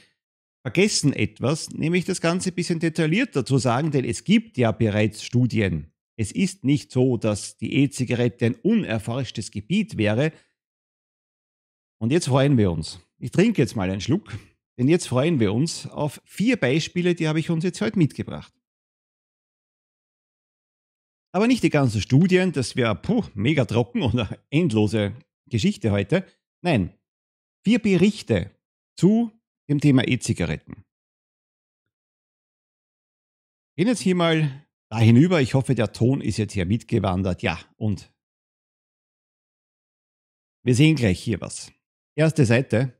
vergessen 0.65 1.13
etwas, 1.13 1.69
nämlich 1.69 2.05
das 2.05 2.21
Ganze 2.21 2.49
ein 2.49 2.55
bisschen 2.55 2.79
detaillierter 2.79 3.45
zu 3.45 3.59
sagen, 3.59 3.91
denn 3.91 4.03
es 4.03 4.23
gibt 4.23 4.57
ja 4.57 4.71
bereits 4.71 5.23
Studien. 5.23 5.93
Es 6.17 6.31
ist 6.31 6.63
nicht 6.63 6.91
so, 6.91 7.17
dass 7.17 7.55
die 7.57 7.83
E-Zigarette 7.83 8.47
ein 8.47 8.55
unerforschtes 8.55 9.51
Gebiet 9.51 9.95
wäre. 9.95 10.31
Und 12.01 12.11
jetzt 12.11 12.29
freuen 12.29 12.57
wir 12.57 12.71
uns. 12.71 12.99
Ich 13.19 13.29
trinke 13.29 13.61
jetzt 13.61 13.75
mal 13.75 13.91
einen 13.91 14.01
Schluck, 14.01 14.35
denn 14.79 14.87
jetzt 14.87 15.07
freuen 15.07 15.39
wir 15.39 15.53
uns 15.53 15.85
auf 15.85 16.19
vier 16.25 16.57
Beispiele, 16.57 17.13
die 17.13 17.27
habe 17.27 17.39
ich 17.39 17.51
uns 17.51 17.63
jetzt 17.63 17.79
heute 17.81 17.99
mitgebracht. 17.99 18.51
Aber 21.31 21.45
nicht 21.45 21.61
die 21.61 21.69
ganzen 21.69 22.01
Studien, 22.01 22.53
das 22.53 22.75
wäre 22.75 22.99
mega 23.35 23.65
trocken 23.65 24.01
oder 24.01 24.39
endlose 24.49 25.13
Geschichte 25.47 25.91
heute. 25.91 26.25
Nein, 26.63 26.97
vier 27.63 27.77
Berichte 27.77 28.49
zu 28.97 29.31
dem 29.69 29.79
Thema 29.79 30.07
E-Zigaretten. 30.07 30.85
Gehen 33.77 33.87
jetzt 33.87 34.01
hier 34.01 34.15
mal 34.15 34.65
da 34.89 34.99
hinüber. 34.99 35.41
Ich 35.41 35.53
hoffe, 35.53 35.75
der 35.75 35.91
Ton 35.91 36.21
ist 36.21 36.37
jetzt 36.37 36.53
hier 36.53 36.65
mitgewandert. 36.65 37.41
Ja, 37.41 37.59
und 37.77 38.13
wir 40.63 40.75
sehen 40.75 40.95
gleich 40.95 41.21
hier 41.21 41.41
was. 41.41 41.71
Erste 42.17 42.45
Seite. 42.45 42.99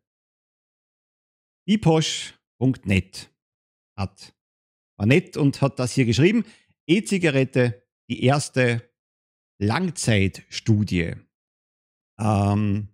eposh.net 1.68 3.32
hat 3.98 4.36
war 4.98 5.06
nett 5.06 5.38
und 5.38 5.62
hat 5.62 5.80
das 5.80 5.94
hier 5.94 6.06
geschrieben. 6.06 6.46
E-Zigarette, 6.88 7.84
die 8.10 8.24
erste 8.24 8.90
Langzeitstudie. 9.60 11.16
Ähm, 12.20 12.90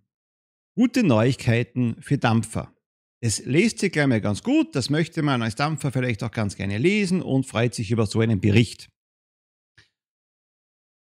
gute 0.74 1.02
Neuigkeiten 1.02 2.00
für 2.00 2.18
Dampfer. 2.18 2.71
Es 3.24 3.44
lest 3.44 3.78
sich 3.78 3.92
gleich 3.92 4.08
mal 4.08 4.20
ganz 4.20 4.42
gut, 4.42 4.74
das 4.74 4.90
möchte 4.90 5.22
man 5.22 5.42
als 5.42 5.54
Dampfer 5.54 5.92
vielleicht 5.92 6.24
auch 6.24 6.32
ganz 6.32 6.56
gerne 6.56 6.76
lesen 6.76 7.22
und 7.22 7.46
freut 7.46 7.72
sich 7.72 7.92
über 7.92 8.04
so 8.04 8.18
einen 8.18 8.40
Bericht. 8.40 8.90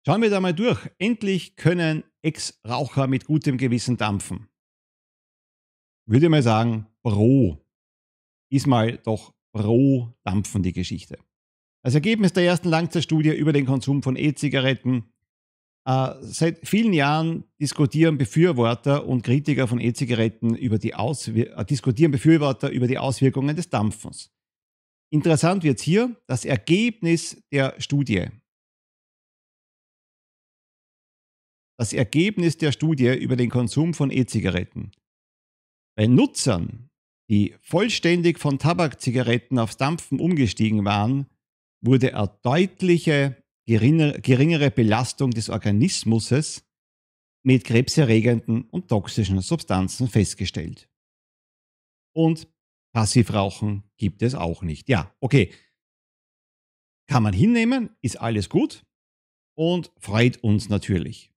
Schauen 0.06 0.22
wir 0.22 0.30
da 0.30 0.40
mal 0.40 0.54
durch. 0.54 0.88
Endlich 0.98 1.56
können 1.56 2.04
Ex-Raucher 2.22 3.08
mit 3.08 3.24
gutem 3.24 3.58
Gewissen 3.58 3.96
dampfen. 3.96 4.48
Würde 6.06 6.28
mal 6.28 6.42
sagen, 6.42 6.86
pro. 7.02 7.66
Ist 8.48 8.68
mal 8.68 8.98
doch 8.98 9.34
pro 9.52 10.14
Dampfen 10.22 10.62
die 10.62 10.72
Geschichte. 10.72 11.18
Als 11.82 11.94
Ergebnis 11.94 12.32
der 12.32 12.44
ersten 12.44 12.68
Langzeitstudie 12.68 13.34
über 13.34 13.52
den 13.52 13.66
Konsum 13.66 14.04
von 14.04 14.14
E-Zigaretten 14.14 15.12
seit 15.86 16.66
vielen 16.66 16.94
Jahren 16.94 17.44
diskutieren 17.60 18.16
Befürworter 18.16 19.06
und 19.06 19.22
Kritiker 19.22 19.68
von 19.68 19.80
E-Zigaretten 19.80 20.54
über 20.54 20.78
die 20.78 20.94
Auswir 20.94 21.58
uh, 21.58 21.62
diskutieren 21.62 22.10
Befürworter 22.10 22.70
über 22.70 22.86
die 22.86 22.96
Auswirkungen 22.96 23.54
des 23.54 23.68
Dampfens. 23.68 24.30
Interessant 25.10 25.62
wird 25.62 25.80
hier 25.80 26.16
das 26.26 26.46
Ergebnis 26.46 27.42
der 27.52 27.78
Studie. 27.78 28.28
Das 31.76 31.92
Ergebnis 31.92 32.56
der 32.56 32.72
Studie 32.72 33.14
über 33.14 33.36
den 33.36 33.50
Konsum 33.50 33.92
von 33.92 34.10
E-Zigaretten. 34.10 34.92
Bei 35.96 36.06
Nutzern, 36.06 36.88
die 37.28 37.54
vollständig 37.60 38.38
von 38.38 38.58
Tabakzigaretten 38.58 39.58
aufs 39.58 39.76
Dampfen 39.76 40.18
umgestiegen 40.18 40.84
waren, 40.84 41.26
wurde 41.82 42.16
eine 42.16 42.30
deutliche 42.42 43.43
geringere 43.66 44.70
Belastung 44.70 45.30
des 45.30 45.48
Organismus 45.48 46.62
mit 47.44 47.64
krebserregenden 47.64 48.62
und 48.70 48.88
toxischen 48.88 49.40
Substanzen 49.40 50.08
festgestellt. 50.08 50.88
Und 52.14 52.48
Passivrauchen 52.94 53.82
gibt 53.96 54.22
es 54.22 54.34
auch 54.34 54.62
nicht. 54.62 54.88
Ja, 54.88 55.14
okay. 55.20 55.52
Kann 57.08 57.22
man 57.22 57.34
hinnehmen, 57.34 57.90
ist 58.00 58.20
alles 58.20 58.48
gut 58.48 58.86
und 59.56 59.92
freut 59.98 60.42
uns 60.42 60.68
natürlich. 60.68 61.32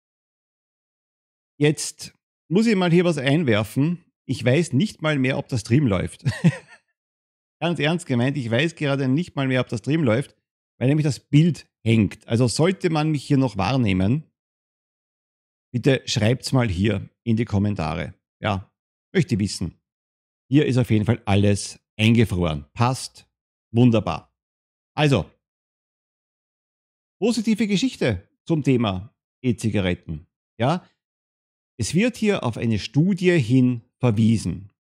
Jetzt 1.60 2.14
muss 2.50 2.68
ich 2.68 2.76
mal 2.76 2.92
hier 2.92 3.04
was 3.04 3.18
einwerfen. 3.18 4.06
Ich 4.26 4.46
weiß 4.46 4.74
nicht 4.74 5.02
mal 5.02 5.18
mehr, 5.18 5.38
ob 5.38 5.48
der 5.50 5.58
Stream 5.58 5.88
läuft. 5.88 6.24
Ganz 7.60 7.80
ernst 7.80 8.06
gemeint, 8.06 8.38
ich 8.38 8.52
weiß 8.52 8.76
gerade 8.76 9.08
nicht 9.08 9.36
mal 9.36 9.48
mehr, 9.48 9.62
ob 9.62 9.68
der 9.68 9.78
Stream 9.78 10.04
läuft, 10.04 10.37
weil 10.78 10.88
nämlich 10.88 11.06
das 11.06 11.20
Bild 11.20 11.68
hängt. 11.84 12.28
Also 12.28 12.48
sollte 12.48 12.90
man 12.90 13.12
mich 13.12 13.26
hier 13.26 13.38
noch 13.38 13.58
wahrnehmen, 13.58 14.24
bitte 15.72 16.02
schreibt 16.06 16.44
es 16.44 16.52
mal 16.52 16.70
hier 16.70 17.10
in 17.24 17.36
die 17.36 17.46
Kommentare. 17.46 18.14
Ja, 18.42 18.72
möchte 19.14 19.40
wissen. 19.40 19.80
Hier 20.50 20.66
ist 20.66 20.78
auf 20.78 20.90
jeden 20.90 21.06
Fall 21.06 21.22
alles 21.26 21.80
eingefroren. 21.98 22.66
Passt. 22.74 23.28
Wunderbar. 23.74 24.34
Also, 24.96 25.30
positive 27.20 27.68
Geschichte 27.68 28.28
zum 28.46 28.64
Thema 28.64 29.14
E-Zigaretten. 29.44 30.26
Ja, 30.58 30.88
es 31.80 31.94
wird 31.94 32.16
hier 32.16 32.44
auf 32.44 32.58
eine 32.58 32.80
Studie 32.80 33.40
hin 33.40 33.82
verwiesen. 34.00 34.72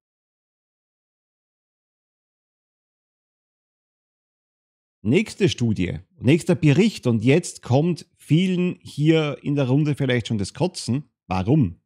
Nächste 5.07 5.47
Studie, 5.47 5.99
nächster 6.19 6.53
Bericht 6.53 7.07
und 7.07 7.23
jetzt 7.23 7.61
kommt 7.61 8.05
vielen 8.17 8.77
hier 8.81 9.37
in 9.41 9.55
der 9.55 9.69
Runde 9.69 9.95
vielleicht 9.95 10.27
schon 10.27 10.37
das 10.37 10.53
Kotzen. 10.53 11.09
Warum? 11.27 11.79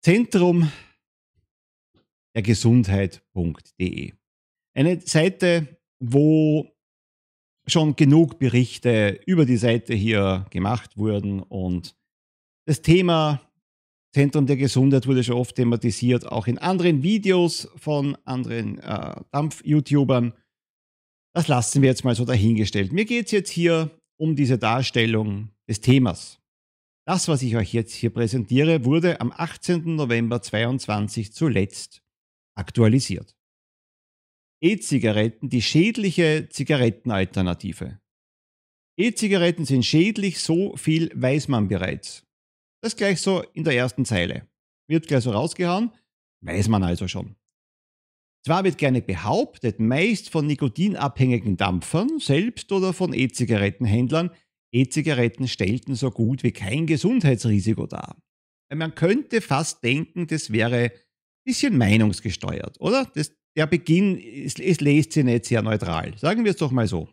Zentrum 0.00 0.70
der 2.36 2.42
Gesundheit.de. 2.42 4.12
Eine 4.74 5.00
Seite, 5.00 5.76
wo 5.98 6.70
schon 7.66 7.96
genug 7.96 8.38
Berichte 8.38 9.20
über 9.26 9.44
die 9.44 9.56
Seite 9.56 9.94
hier 9.94 10.46
gemacht 10.50 10.96
wurden 10.96 11.40
und 11.40 11.96
das 12.64 12.80
Thema 12.80 13.42
Zentrum 14.12 14.46
der 14.46 14.56
Gesundheit 14.56 15.08
wurde 15.08 15.24
schon 15.24 15.34
oft 15.34 15.56
thematisiert, 15.56 16.30
auch 16.30 16.46
in 16.46 16.58
anderen 16.58 17.02
Videos 17.02 17.68
von 17.74 18.16
anderen 18.24 18.78
äh, 18.78 19.16
Dampf-YouTubern. 19.32 20.34
Das 21.34 21.48
lassen 21.48 21.82
wir 21.82 21.88
jetzt 21.88 22.04
mal 22.04 22.14
so 22.14 22.24
dahingestellt. 22.24 22.92
Mir 22.92 23.04
geht 23.04 23.26
es 23.26 23.32
jetzt 23.32 23.50
hier 23.50 23.90
um 24.18 24.36
diese 24.36 24.58
Darstellung 24.58 25.50
des 25.68 25.80
Themas. 25.80 26.38
Das, 27.06 27.26
was 27.26 27.42
ich 27.42 27.56
euch 27.56 27.72
jetzt 27.72 27.94
hier 27.94 28.10
präsentiere, 28.10 28.84
wurde 28.84 29.20
am 29.20 29.32
18. 29.34 29.96
November 29.96 30.40
2022 30.40 31.32
zuletzt 31.32 32.02
aktualisiert. 32.54 33.34
E-Zigaretten, 34.62 35.48
die 35.48 35.62
schädliche 35.62 36.48
Zigarettenalternative. 36.48 37.98
E-Zigaretten 38.96 39.64
sind 39.64 39.84
schädlich, 39.84 40.38
so 40.38 40.76
viel 40.76 41.10
weiß 41.14 41.48
man 41.48 41.66
bereits. 41.66 42.24
Das 42.82 42.94
gleich 42.94 43.20
so 43.20 43.42
in 43.54 43.64
der 43.64 43.74
ersten 43.74 44.04
Zeile. 44.04 44.46
Wird 44.88 45.08
gleich 45.08 45.24
so 45.24 45.32
rausgehauen, 45.32 45.90
weiß 46.44 46.68
man 46.68 46.84
also 46.84 47.08
schon. 47.08 47.34
Zwar 48.44 48.64
wird 48.64 48.78
gerne 48.78 49.02
behauptet, 49.02 49.78
meist 49.78 50.30
von 50.30 50.46
nikotinabhängigen 50.46 51.56
Dampfern, 51.56 52.18
selbst 52.18 52.72
oder 52.72 52.92
von 52.92 53.12
E-Zigarettenhändlern, 53.12 54.30
E-Zigaretten 54.72 55.46
stellten 55.48 55.94
so 55.94 56.10
gut 56.10 56.42
wie 56.42 56.52
kein 56.52 56.86
Gesundheitsrisiko 56.86 57.86
dar. 57.86 58.16
Man 58.74 58.94
könnte 58.94 59.42
fast 59.42 59.84
denken, 59.84 60.26
das 60.26 60.50
wäre 60.50 60.76
ein 60.84 60.90
bisschen 61.44 61.76
meinungsgesteuert, 61.76 62.80
oder? 62.80 63.10
Das, 63.14 63.36
der 63.54 63.66
Beginn, 63.66 64.18
es, 64.18 64.58
es 64.58 64.80
lässt 64.80 65.12
sich 65.12 65.24
nicht 65.24 65.44
sehr 65.44 65.62
neutral. 65.62 66.16
Sagen 66.18 66.44
wir 66.44 66.52
es 66.52 66.56
doch 66.56 66.70
mal 66.70 66.88
so. 66.88 67.08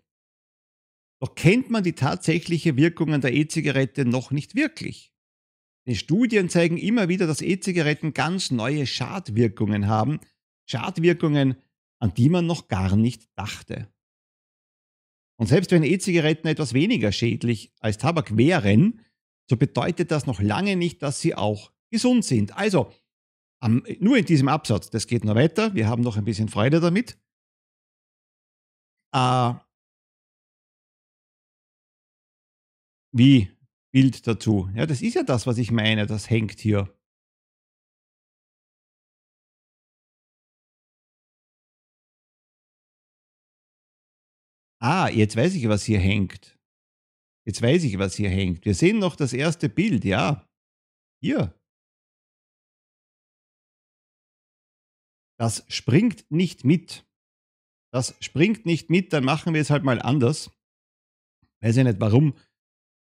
Doch 1.21 1.35
kennt 1.35 1.69
man 1.69 1.83
die 1.83 1.93
tatsächliche 1.93 2.77
Wirkungen 2.77 3.19
der 3.19 3.33
E-Zigarette 3.33 4.05
noch 4.05 4.31
nicht 4.31 4.55
wirklich. 4.55 5.13
Die 5.85 5.97
Studien 5.97 6.49
zeigen 6.49 6.77
immer 6.77 7.09
wieder, 7.09 7.27
dass 7.27 7.41
E-Zigaretten 7.41 8.13
ganz 8.13 8.51
neue 8.51 8.87
Schadwirkungen 8.87 9.87
haben, 9.87 10.21
Schadwirkungen, 10.69 11.55
an 11.99 12.13
die 12.13 12.29
man 12.29 12.45
noch 12.45 12.67
gar 12.67 12.95
nicht 12.95 13.27
dachte. 13.35 13.91
Und 15.39 15.47
selbst 15.47 15.71
wenn 15.71 15.83
E-Zigaretten 15.83 16.47
etwas 16.47 16.73
weniger 16.73 17.11
schädlich 17.11 17.73
als 17.79 17.97
Tabak 17.97 18.35
wären, 18.37 19.05
so 19.49 19.57
bedeutet 19.57 20.11
das 20.11 20.25
noch 20.25 20.41
lange 20.41 20.75
nicht, 20.75 21.01
dass 21.01 21.21
sie 21.21 21.33
auch 21.33 21.71
gesund 21.89 22.23
sind. 22.25 22.55
Also, 22.55 22.91
am, 23.61 23.83
nur 23.99 24.17
in 24.17 24.25
diesem 24.25 24.47
Absatz, 24.47 24.89
das 24.89 25.07
geht 25.07 25.25
noch 25.25 25.35
weiter, 25.35 25.73
wir 25.73 25.87
haben 25.87 26.03
noch 26.03 26.17
ein 26.17 26.25
bisschen 26.25 26.49
Freude 26.49 26.79
damit. 26.79 27.17
Äh, 29.13 29.53
wie 33.11 33.49
Bild 33.91 34.27
dazu? 34.27 34.69
Ja, 34.75 34.85
das 34.85 35.01
ist 35.01 35.15
ja 35.15 35.23
das, 35.23 35.47
was 35.47 35.57
ich 35.57 35.71
meine, 35.71 36.05
das 36.05 36.29
hängt 36.29 36.59
hier. 36.59 36.93
Ah, 44.81 45.09
jetzt 45.09 45.35
weiß 45.35 45.55
ich, 45.55 45.67
was 45.67 45.83
hier 45.83 45.99
hängt. 45.99 46.57
Jetzt 47.45 47.61
weiß 47.61 47.83
ich, 47.83 47.97
was 47.97 48.15
hier 48.15 48.29
hängt. 48.29 48.65
Wir 48.65 48.75
sehen 48.75 48.99
noch 48.99 49.15
das 49.15 49.33
erste 49.33 49.69
Bild, 49.69 50.05
ja. 50.05 50.47
Hier. 51.21 51.59
das 55.39 55.65
springt 55.69 56.29
nicht 56.29 56.65
mit. 56.65 57.05
Das 57.91 58.15
springt 58.19 58.65
nicht 58.65 58.89
mit, 58.89 59.13
dann 59.13 59.23
machen 59.23 59.53
wir 59.53 59.61
es 59.61 59.69
halt 59.69 59.83
mal 59.83 60.01
anders. 60.01 60.51
Weiß 61.61 61.77
ich 61.77 61.83
nicht 61.83 61.99
warum. 61.99 62.35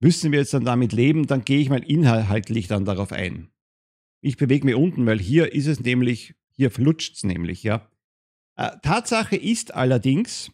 Müssen 0.00 0.32
wir 0.32 0.38
jetzt 0.38 0.54
dann 0.54 0.64
damit 0.64 0.92
leben, 0.92 1.26
dann 1.26 1.44
gehe 1.44 1.60
ich 1.60 1.68
mal 1.68 1.82
inhaltlich 1.82 2.68
dann 2.68 2.86
darauf 2.86 3.12
ein. 3.12 3.50
Ich 4.22 4.36
bewege 4.36 4.64
mich 4.64 4.76
unten, 4.76 5.04
weil 5.06 5.18
hier 5.18 5.52
ist 5.52 5.66
es 5.66 5.80
nämlich, 5.80 6.34
hier 6.54 6.70
flutscht 6.70 7.16
es 7.16 7.24
nämlich, 7.24 7.62
ja. 7.64 7.90
Äh, 8.56 8.78
Tatsache 8.82 9.36
ist 9.36 9.74
allerdings, 9.74 10.52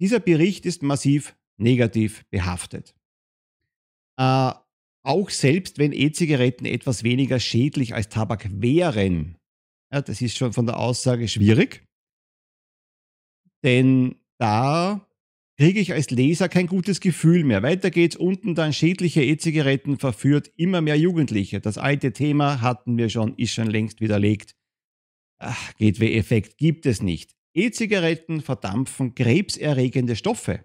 dieser 0.00 0.20
Bericht 0.20 0.66
ist 0.66 0.82
massiv 0.82 1.36
negativ 1.58 2.24
behaftet. 2.30 2.94
Äh, 4.18 4.52
auch 5.04 5.30
selbst 5.30 5.78
wenn 5.78 5.92
E-Zigaretten 5.92 6.66
etwas 6.66 7.02
weniger 7.02 7.40
schädlich 7.40 7.94
als 7.94 8.08
Tabak 8.08 8.48
wären, 8.60 9.36
ja, 9.92 10.02
das 10.02 10.20
ist 10.20 10.36
schon 10.36 10.52
von 10.52 10.66
der 10.66 10.78
Aussage 10.78 11.28
schwierig, 11.28 11.84
denn 13.64 14.16
da 14.38 15.08
kriege 15.58 15.80
ich 15.80 15.92
als 15.92 16.10
Leser 16.10 16.48
kein 16.48 16.68
gutes 16.68 17.00
Gefühl 17.00 17.42
mehr. 17.42 17.62
Weiter 17.62 17.90
geht's 17.90 18.16
unten 18.16 18.54
dann 18.54 18.72
schädliche 18.72 19.22
E-Zigaretten 19.24 19.98
verführt 19.98 20.52
immer 20.56 20.80
mehr 20.80 20.96
Jugendliche. 20.96 21.60
Das 21.60 21.78
alte 21.78 22.12
Thema 22.12 22.60
hatten 22.60 22.96
wir 22.96 23.08
schon, 23.08 23.34
ist 23.36 23.52
schon 23.54 23.66
längst 23.66 24.00
widerlegt. 24.00 24.54
Ach, 25.40 25.74
Gateway-Effekt 25.78 26.58
gibt 26.58 26.86
es 26.86 27.02
nicht. 27.02 27.37
E-Zigaretten 27.54 28.40
verdampfen 28.40 29.14
krebserregende 29.14 30.16
Stoffe. 30.16 30.64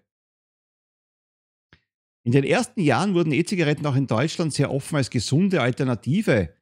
In 2.26 2.32
den 2.32 2.44
ersten 2.44 2.82
Jahren 2.82 3.14
wurden 3.14 3.34
E-Zigaretten 3.34 3.86
auch 3.86 3.96
in 3.96 4.08
Deutschland 4.08 4.54
sehr 4.54 4.72
offen 4.72 4.96
als 4.96 5.10
gesunde 5.10 5.62
Alternative 5.62 6.56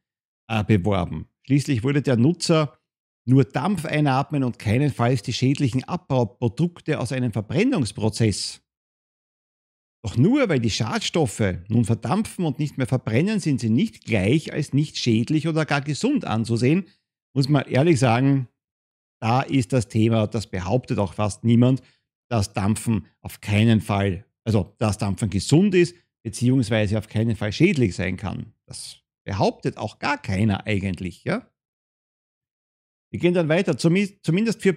äh, 0.48 0.64
beworben. 0.64 1.28
Schließlich 1.46 1.84
wurde 1.84 2.02
der 2.02 2.16
Nutzer 2.16 2.78
nur 3.24 3.44
Dampf 3.44 3.84
einatmen 3.84 4.42
und 4.42 4.58
keinenfalls 4.58 5.22
die 5.22 5.32
schädlichen 5.32 5.84
Abbauprodukte 5.84 6.98
aus 6.98 7.12
einem 7.12 7.32
Verbrennungsprozess. 7.32 8.60
Doch 10.04 10.16
nur 10.16 10.48
weil 10.48 10.58
die 10.58 10.70
Schadstoffe 10.70 11.58
nun 11.68 11.84
verdampfen 11.84 12.44
und 12.44 12.58
nicht 12.58 12.76
mehr 12.76 12.88
verbrennen, 12.88 13.38
sind 13.38 13.60
sie 13.60 13.70
nicht 13.70 14.04
gleich 14.04 14.52
als 14.52 14.72
nicht 14.72 14.98
schädlich 14.98 15.46
oder 15.46 15.64
gar 15.64 15.80
gesund 15.80 16.24
anzusehen, 16.24 16.88
muss 17.34 17.48
man 17.48 17.66
ehrlich 17.66 18.00
sagen, 18.00 18.48
da 19.22 19.42
ist 19.42 19.72
das 19.72 19.86
Thema, 19.86 20.26
das 20.26 20.48
behauptet 20.48 20.98
auch 20.98 21.14
fast 21.14 21.44
niemand, 21.44 21.80
dass 22.28 22.52
Dampfen 22.52 23.06
auf 23.20 23.40
keinen 23.40 23.80
Fall, 23.80 24.26
also 24.42 24.74
dass 24.78 24.98
Dampfen 24.98 25.30
gesund 25.30 25.76
ist, 25.76 25.94
beziehungsweise 26.24 26.98
auf 26.98 27.06
keinen 27.06 27.36
Fall 27.36 27.52
schädlich 27.52 27.94
sein 27.94 28.16
kann. 28.16 28.52
Das 28.66 28.96
behauptet 29.24 29.76
auch 29.76 30.00
gar 30.00 30.20
keiner 30.20 30.66
eigentlich, 30.66 31.22
ja? 31.22 31.48
Wir 33.12 33.20
gehen 33.20 33.34
dann 33.34 33.48
weiter. 33.48 33.76
Zumindest 33.76 34.62
für 34.62 34.72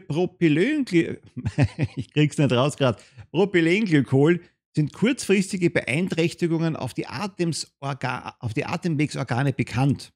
Propylenglykol, 3.32 4.42
ich 4.42 4.52
sind 4.76 4.94
kurzfristige 4.94 5.72
Beeinträchtigungen 5.72 6.76
auf 6.76 6.94
die, 6.94 7.08
auf 7.08 8.54
die 8.54 8.66
Atemwegsorgane 8.66 9.54
bekannt. 9.54 10.14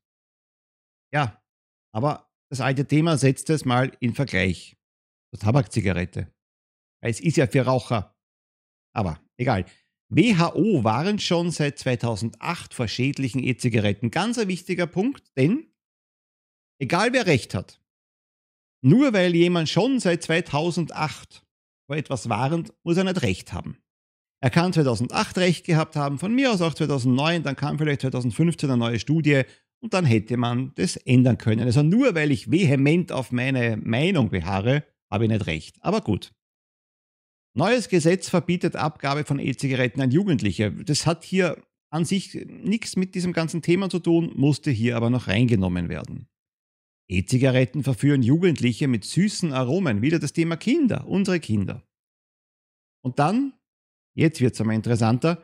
Ja, 1.12 1.42
aber 1.94 2.29
das 2.50 2.62
alte 2.62 2.86
Thema 2.86 3.18
setzt 3.18 3.50
es 3.50 3.66
mal 3.66 3.96
in 4.00 4.14
Vergleich 4.14 4.78
zur 5.32 5.40
Tabakzigarette. 5.40 6.34
Es 7.02 7.20
ist 7.20 7.38
ja 7.38 7.48
für 7.48 7.62
Raucher. 7.62 8.16
Aber 8.94 9.22
egal. 9.38 9.66
WHO 10.10 10.84
waren 10.84 11.20
schon 11.20 11.52
seit 11.52 11.78
2008 11.78 12.74
vor 12.74 12.88
schädlichen 12.88 13.44
E-Zigaretten. 13.44 14.10
Ganz 14.10 14.40
ein 14.40 14.48
wichtiger 14.48 14.88
Punkt, 14.88 15.32
denn 15.38 15.72
egal 16.82 17.14
wer 17.14 17.28
recht 17.28 17.54
hat, 17.54 17.80
nur 18.82 19.14
weil 19.14 19.36
jemand 19.36 19.70
schon 19.70 20.00
seit 20.00 20.24
2008 20.24 21.46
vor 21.86 21.96
etwas 21.96 22.30
warnt, 22.30 22.74
muss 22.84 22.98
er 22.98 23.04
nicht 23.04 23.22
recht 23.22 23.54
haben. 23.54 23.78
Er 24.42 24.50
kann 24.50 24.74
2008 24.74 25.38
recht 25.38 25.66
gehabt 25.66 25.96
haben, 25.96 26.18
von 26.18 26.34
mir 26.34 26.52
aus 26.52 26.62
auch 26.62 26.74
2009, 26.74 27.44
dann 27.44 27.56
kam 27.56 27.78
vielleicht 27.78 28.02
2015 28.02 28.70
eine 28.70 28.80
neue 28.80 29.00
Studie 29.00 29.44
und 29.82 29.94
dann 29.94 30.06
hätte 30.06 30.38
man 30.38 30.74
das 30.76 30.98
ändern 30.98 31.38
können. 31.38 31.62
Also 31.62 31.84
nur 31.84 32.16
weil 32.16 32.32
ich 32.32 32.52
vehement 32.52 33.12
auf 33.12 33.32
meine 33.32 33.78
Meinung 33.78 34.30
beharre, 34.30 34.84
habe 35.10 35.26
ich 35.26 35.32
nicht 35.32 35.48
recht. 35.48 35.78
Aber 35.82 36.02
gut. 36.02 36.34
Neues 37.56 37.90
Gesetz 37.90 38.30
verbietet 38.30 38.76
Abgabe 38.76 39.26
von 39.26 39.40
E-Zigaretten 39.40 40.02
an 40.02 40.12
Jugendliche. 40.12 40.72
Das 40.72 41.06
hat 41.06 41.24
hier 41.24 41.62
an 41.90 42.06
sich 42.06 42.36
nichts 42.48 42.96
mit 42.96 43.16
diesem 43.16 43.34
ganzen 43.34 43.62
Thema 43.62 43.90
zu 43.90 44.00
tun, 44.00 44.32
musste 44.36 44.70
hier 44.70 44.96
aber 44.96 45.10
noch 45.10 45.28
reingenommen 45.28 45.90
werden. 45.90 46.28
E-Zigaretten 47.10 47.84
verführen 47.84 48.22
Jugendliche 48.22 48.88
mit 48.88 49.04
süßen 49.04 49.52
Aromen. 49.52 50.04
Wieder 50.04 50.20
das 50.20 50.34
Thema 50.34 50.58
Kinder, 50.58 51.08
unsere 51.08 51.40
Kinder. 51.40 51.84
Und 53.02 53.18
dann, 53.18 53.54
jetzt 54.16 54.42
wird 54.42 54.54
es 54.54 54.62
einmal 54.62 54.76
interessanter, 54.76 55.44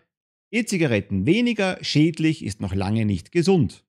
E-Zigaretten 0.52 1.26
weniger 1.26 1.84
schädlich 1.84 2.46
ist 2.46 2.62
noch 2.62 2.76
lange 2.76 3.06
nicht 3.06 3.32
gesund. 3.32 3.84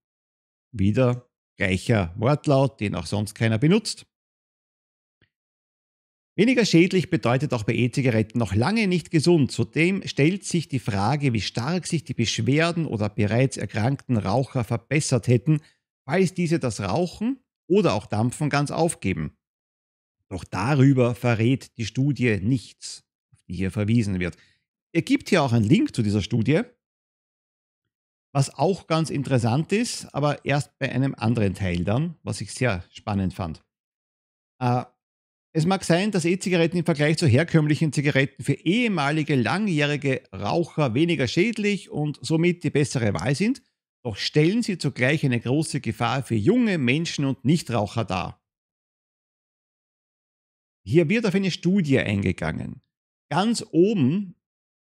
Wieder 0.79 1.29
gleicher 1.57 2.15
Wortlaut, 2.17 2.81
den 2.81 2.95
auch 2.95 3.07
sonst 3.07 3.35
keiner 3.35 3.59
benutzt. 3.59 4.07
Weniger 6.39 6.67
schädlich 6.67 7.09
bedeutet 7.09 7.55
auch 7.55 7.63
bei 7.63 7.73
E-Zigaretten 7.73 8.39
noch 8.39 8.55
lange 8.55 8.89
nicht 8.89 9.11
gesund. 9.11 9.51
Zudem 9.51 10.07
stellt 10.07 10.45
sich 10.45 10.69
die 10.69 10.79
Frage, 10.79 11.33
wie 11.33 11.41
stark 11.41 11.87
sich 11.87 12.05
die 12.05 12.13
Beschwerden 12.13 12.87
oder 12.87 13.09
bereits 13.09 13.57
erkrankten 13.57 14.19
Raucher 14.19 14.63
verbessert 14.63 15.29
hätten, 15.29 15.63
falls 16.05 16.35
diese 16.35 16.59
das 16.59 16.81
Rauchen 16.81 17.41
oder 17.69 17.95
auch 17.95 18.05
Dampfen 18.05 18.51
ganz 18.51 18.71
aufgeben. 18.71 19.35
Doch 20.29 20.45
darüber 20.45 21.15
verrät 21.15 21.77
die 21.79 21.87
Studie 21.87 22.39
nichts, 22.43 23.05
auf 23.33 23.43
die 23.45 23.55
hier 23.55 23.71
verwiesen 23.71 24.21
wird. 24.21 24.37
Er 24.93 25.03
gibt 25.03 25.31
hier 25.31 25.43
auch 25.43 25.53
einen 25.53 25.65
Link 25.65 25.95
zu 25.95 26.03
dieser 26.03 26.23
Studie, 26.23 26.63
was 28.37 28.55
auch 28.55 28.87
ganz 28.87 29.09
interessant 29.09 29.73
ist, 29.73 30.15
aber 30.15 30.45
erst 30.45 30.79
bei 30.79 30.93
einem 30.93 31.15
anderen 31.15 31.55
Teil 31.55 31.85
dann, 31.85 32.17
was 32.23 32.43
ich 32.43 32.53
sehr 32.53 32.85
spannend 32.91 33.33
fand. 33.33 33.65
Äh, 34.61 34.85
es 35.55 35.65
mag 35.65 35.85
sein, 35.85 36.11
dass 36.11 36.27
E-Zigaretten 36.27 36.77
im 36.77 36.85
Vergleich 36.85 37.17
zu 37.17 37.27
herkömmlichen 37.27 37.95
Zigaretten 37.95 38.45
für 38.45 38.53
ehemalige 38.53 39.37
langjährige 39.37 40.23
Raucher 40.35 40.93
weniger 40.93 41.27
schädlich 41.29 41.89
und 41.89 42.19
somit 42.21 42.63
die 42.63 42.69
bessere 42.69 43.15
Wahl 43.15 43.35
sind, 43.35 43.63
doch 44.05 44.17
stellen 44.17 44.63
sie 44.63 44.77
zugleich 44.77 45.25
eine 45.25 45.41
große 45.41 45.81
Gefahr 45.81 46.23
für 46.23 46.35
junge 46.35 46.77
Menschen 46.77 47.25
und 47.25 47.43
Nichtraucher 47.43 48.05
dar. 48.05 48.45
Hier 50.85 51.09
wird 51.09 51.25
auf 51.25 51.35
eine 51.35 51.51
Studie 51.51 52.01
eingegangen. 52.01 52.83
Ganz 53.31 53.65
oben 53.71 54.36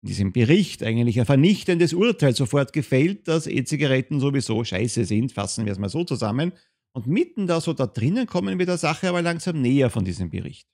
in 0.02 0.08
diesem 0.08 0.32
Bericht 0.32 0.82
eigentlich 0.82 1.18
ein 1.18 1.26
vernichtendes 1.26 1.92
Urteil 1.92 2.34
sofort 2.34 2.72
gefällt, 2.72 3.26
dass 3.28 3.46
E-Zigaretten 3.46 4.20
sowieso 4.20 4.62
scheiße 4.62 5.04
sind, 5.04 5.32
fassen 5.32 5.64
wir 5.64 5.72
es 5.72 5.78
mal 5.78 5.88
so 5.88 6.04
zusammen. 6.04 6.52
Und 6.92 7.06
mitten 7.06 7.46
da 7.46 7.60
so 7.60 7.72
da 7.72 7.86
drinnen 7.86 8.26
kommen 8.26 8.58
wir 8.58 8.66
der 8.66 8.78
Sache 8.78 9.08
aber 9.08 9.22
langsam 9.22 9.60
näher 9.60 9.90
von 9.90 10.04
diesem 10.04 10.30
Bericht. 10.30 10.68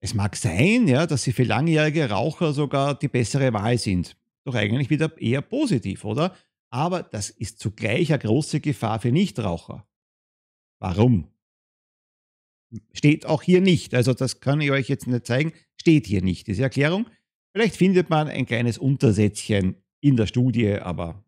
Es 0.00 0.14
mag 0.14 0.36
sein, 0.36 0.88
ja, 0.88 1.06
dass 1.06 1.22
sie 1.22 1.32
für 1.32 1.44
langjährige 1.44 2.10
Raucher 2.10 2.52
sogar 2.52 2.98
die 2.98 3.08
bessere 3.08 3.52
Wahl 3.52 3.78
sind 3.78 4.16
doch 4.44 4.54
eigentlich 4.54 4.90
wieder 4.90 5.16
eher 5.20 5.42
positiv, 5.42 6.04
oder? 6.04 6.36
Aber 6.70 7.02
das 7.02 7.30
ist 7.30 7.58
zugleich 7.58 8.12
eine 8.12 8.22
große 8.22 8.60
Gefahr 8.60 9.00
für 9.00 9.12
Nichtraucher. 9.12 9.86
Warum? 10.80 11.28
Steht 12.92 13.26
auch 13.26 13.42
hier 13.42 13.60
nicht. 13.60 13.94
Also 13.94 14.14
das 14.14 14.40
kann 14.40 14.60
ich 14.60 14.70
euch 14.70 14.88
jetzt 14.88 15.06
nicht 15.06 15.26
zeigen. 15.26 15.52
Steht 15.78 16.06
hier 16.06 16.22
nicht, 16.22 16.46
diese 16.46 16.62
Erklärung. 16.62 17.06
Vielleicht 17.54 17.76
findet 17.76 18.10
man 18.10 18.28
ein 18.28 18.46
kleines 18.46 18.78
Untersätzchen 18.78 19.76
in 20.00 20.16
der 20.16 20.26
Studie, 20.26 20.74
aber 20.74 21.24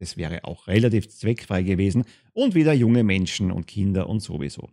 das 0.00 0.16
wäre 0.16 0.44
auch 0.44 0.66
relativ 0.66 1.08
zweckfrei 1.08 1.62
gewesen. 1.62 2.04
Und 2.32 2.54
wieder 2.54 2.72
junge 2.72 3.04
Menschen 3.04 3.50
und 3.50 3.66
Kinder 3.66 4.08
und 4.08 4.20
sowieso. 4.20 4.70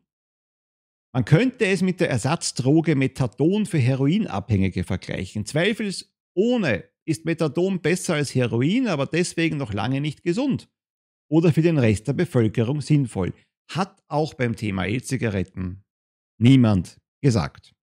Man 1.13 1.25
könnte 1.25 1.65
es 1.65 1.81
mit 1.81 1.99
der 1.99 2.09
Ersatzdroge 2.09 2.95
Methadon 2.95 3.65
für 3.65 3.79
Heroinabhängige 3.79 4.83
vergleichen. 4.83 5.45
Zweifelsohne 5.45 6.83
ist 7.05 7.25
Methadon 7.25 7.81
besser 7.81 8.15
als 8.15 8.35
Heroin, 8.35 8.88
aber 8.88 9.07
deswegen 9.07 9.57
noch 9.57 9.73
lange 9.73 10.01
nicht 10.01 10.23
gesund 10.23 10.69
oder 11.29 11.53
für 11.53 11.62
den 11.62 11.77
Rest 11.77 12.07
der 12.07 12.13
Bevölkerung 12.13 12.81
sinnvoll. 12.81 13.33
Hat 13.71 14.03
auch 14.07 14.33
beim 14.33 14.55
Thema 14.55 14.85
E-Zigaretten 14.85 15.83
niemand 16.39 16.99
gesagt. 17.21 17.75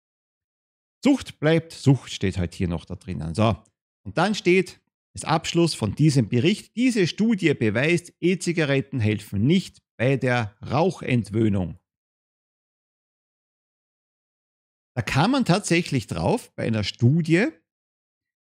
Sucht 1.04 1.38
bleibt 1.38 1.72
Sucht, 1.72 2.12
steht 2.12 2.38
halt 2.38 2.54
hier 2.54 2.68
noch 2.68 2.84
da 2.84 2.96
drinnen. 2.96 3.34
So, 3.34 3.56
und 4.04 4.18
dann 4.18 4.34
steht 4.34 4.80
als 5.14 5.24
Abschluss 5.24 5.74
von 5.74 5.94
diesem 5.94 6.28
Bericht, 6.28 6.76
diese 6.76 7.06
Studie 7.06 7.54
beweist, 7.54 8.12
E-Zigaretten 8.20 9.00
helfen 9.00 9.46
nicht 9.46 9.82
bei 9.96 10.16
der 10.16 10.54
Rauchentwöhnung. 10.70 11.78
Da 14.94 15.02
kam 15.02 15.30
man 15.30 15.44
tatsächlich 15.44 16.06
drauf 16.06 16.54
bei 16.54 16.66
einer 16.66 16.84
Studie, 16.84 17.48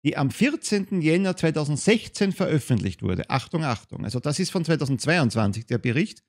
die 0.04 0.16
am 0.16 0.30
14. 0.30 1.00
Jänner 1.00 1.36
2016 1.36 2.32
veröffentlicht 2.32 3.02
wurde. 3.02 3.28
Achtung, 3.30 3.64
Achtung. 3.64 4.04
Also 4.04 4.20
das 4.20 4.38
ist 4.38 4.50
von 4.50 4.64
2022 4.64 5.66
der 5.66 5.78
Bericht. 5.78 6.22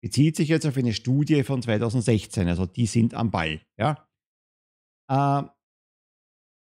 bezieht 0.00 0.36
sich 0.36 0.48
jetzt 0.48 0.66
auf 0.66 0.76
eine 0.76 0.92
Studie 0.92 1.42
von 1.42 1.60
2016, 1.60 2.46
also 2.46 2.66
die 2.66 2.86
sind 2.86 3.14
am 3.14 3.30
Ball. 3.30 3.60
Ja? 3.76 4.07
Äh, 5.08 5.42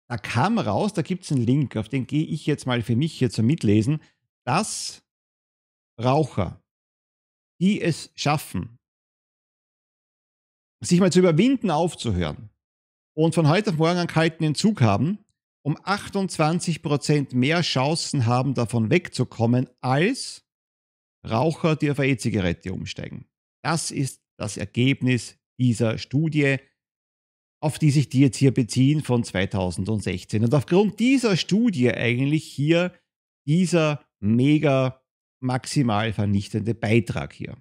da 0.08 0.18
kam 0.18 0.58
raus, 0.58 0.92
da 0.92 1.02
gibt 1.02 1.24
es 1.24 1.32
einen 1.32 1.46
Link, 1.46 1.76
auf 1.76 1.88
den 1.88 2.06
gehe 2.06 2.24
ich 2.24 2.46
jetzt 2.46 2.66
mal 2.66 2.82
für 2.82 2.96
mich 2.96 3.14
hier 3.14 3.30
zum 3.30 3.46
Mitlesen, 3.46 4.02
dass 4.44 5.02
Raucher, 5.98 6.62
die 7.60 7.80
es 7.80 8.10
schaffen, 8.14 8.78
sich 10.80 11.00
mal 11.00 11.12
zu 11.12 11.20
überwinden, 11.20 11.70
aufzuhören 11.70 12.50
und 13.14 13.34
von 13.34 13.48
heute 13.48 13.70
auf 13.70 13.76
morgen 13.76 13.98
einen 13.98 14.08
kalten 14.08 14.44
Entzug 14.44 14.82
haben, 14.82 15.24
um 15.64 15.76
28% 15.78 17.34
mehr 17.34 17.62
Chancen 17.62 18.26
haben, 18.26 18.54
davon 18.54 18.90
wegzukommen, 18.90 19.70
als 19.80 20.44
Raucher, 21.24 21.76
die 21.76 21.90
auf 21.90 22.00
eine 22.00 22.10
E-Zigarette 22.12 22.72
umsteigen. 22.72 23.26
Das 23.62 23.92
ist 23.92 24.22
das 24.36 24.56
Ergebnis 24.56 25.38
dieser 25.58 25.98
Studie, 25.98 26.58
auf 27.62 27.78
die 27.78 27.92
sich 27.92 28.08
die 28.08 28.20
jetzt 28.20 28.36
hier 28.36 28.52
beziehen 28.52 29.02
von 29.02 29.22
2016. 29.22 30.44
Und 30.44 30.52
aufgrund 30.52 30.98
dieser 30.98 31.36
Studie 31.36 31.92
eigentlich 31.92 32.44
hier 32.44 32.92
dieser 33.46 34.04
mega 34.18 35.00
maximal 35.40 36.12
vernichtende 36.12 36.74
Beitrag 36.74 37.32
hier. 37.32 37.56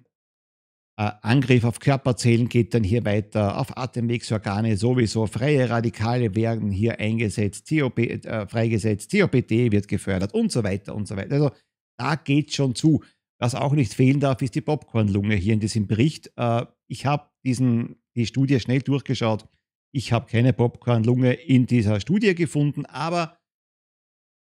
Äh, 0.98 1.12
Angriff 1.22 1.62
auf 1.62 1.78
Körperzellen 1.78 2.48
geht 2.48 2.74
dann 2.74 2.82
hier 2.82 3.04
weiter, 3.04 3.58
auf 3.58 3.76
Atemwegsorgane 3.76 4.76
sowieso, 4.76 5.26
freie 5.26 5.70
Radikale 5.70 6.34
werden 6.34 6.72
hier 6.72 6.98
eingesetzt, 6.98 7.68
COP, 7.68 7.98
äh, 8.00 8.46
freigesetzt, 8.48 9.12
COPD 9.12 9.70
wird 9.70 9.86
gefördert 9.86 10.34
und 10.34 10.50
so 10.50 10.64
weiter 10.64 10.96
und 10.96 11.06
so 11.06 11.16
weiter. 11.16 11.32
Also 11.32 11.50
da 11.96 12.16
geht 12.16 12.52
schon 12.52 12.74
zu. 12.74 13.04
Was 13.38 13.54
auch 13.54 13.72
nicht 13.72 13.94
fehlen 13.94 14.18
darf, 14.18 14.42
ist 14.42 14.56
die 14.56 14.60
Popcornlunge 14.60 15.36
hier 15.36 15.54
in 15.54 15.60
diesem 15.60 15.86
Bericht. 15.86 16.32
Äh, 16.36 16.66
ich 16.88 17.06
habe 17.06 17.30
die 17.44 18.26
Studie 18.26 18.58
schnell 18.58 18.82
durchgeschaut. 18.82 19.48
Ich 19.94 20.12
habe 20.12 20.26
keine 20.26 20.52
Popcornlunge 20.52 21.34
in 21.34 21.66
dieser 21.66 22.00
Studie 22.00 22.34
gefunden, 22.34 22.86
aber 22.86 23.38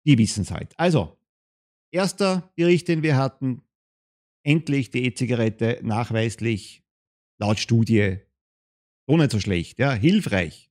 die 0.06 0.16
wissen 0.18 0.42
es 0.42 0.50
halt. 0.50 0.78
Also, 0.78 1.18
erster 1.90 2.52
Bericht, 2.56 2.88
den 2.88 3.02
wir 3.02 3.16
hatten, 3.16 3.62
endlich 4.44 4.90
die 4.90 5.04
E-Zigarette 5.04 5.80
nachweislich 5.82 6.84
laut 7.38 7.58
Studie 7.58 8.18
nicht 9.08 9.30
so 9.30 9.40
schlecht, 9.40 9.78
ja, 9.78 9.92
hilfreich. 9.92 10.70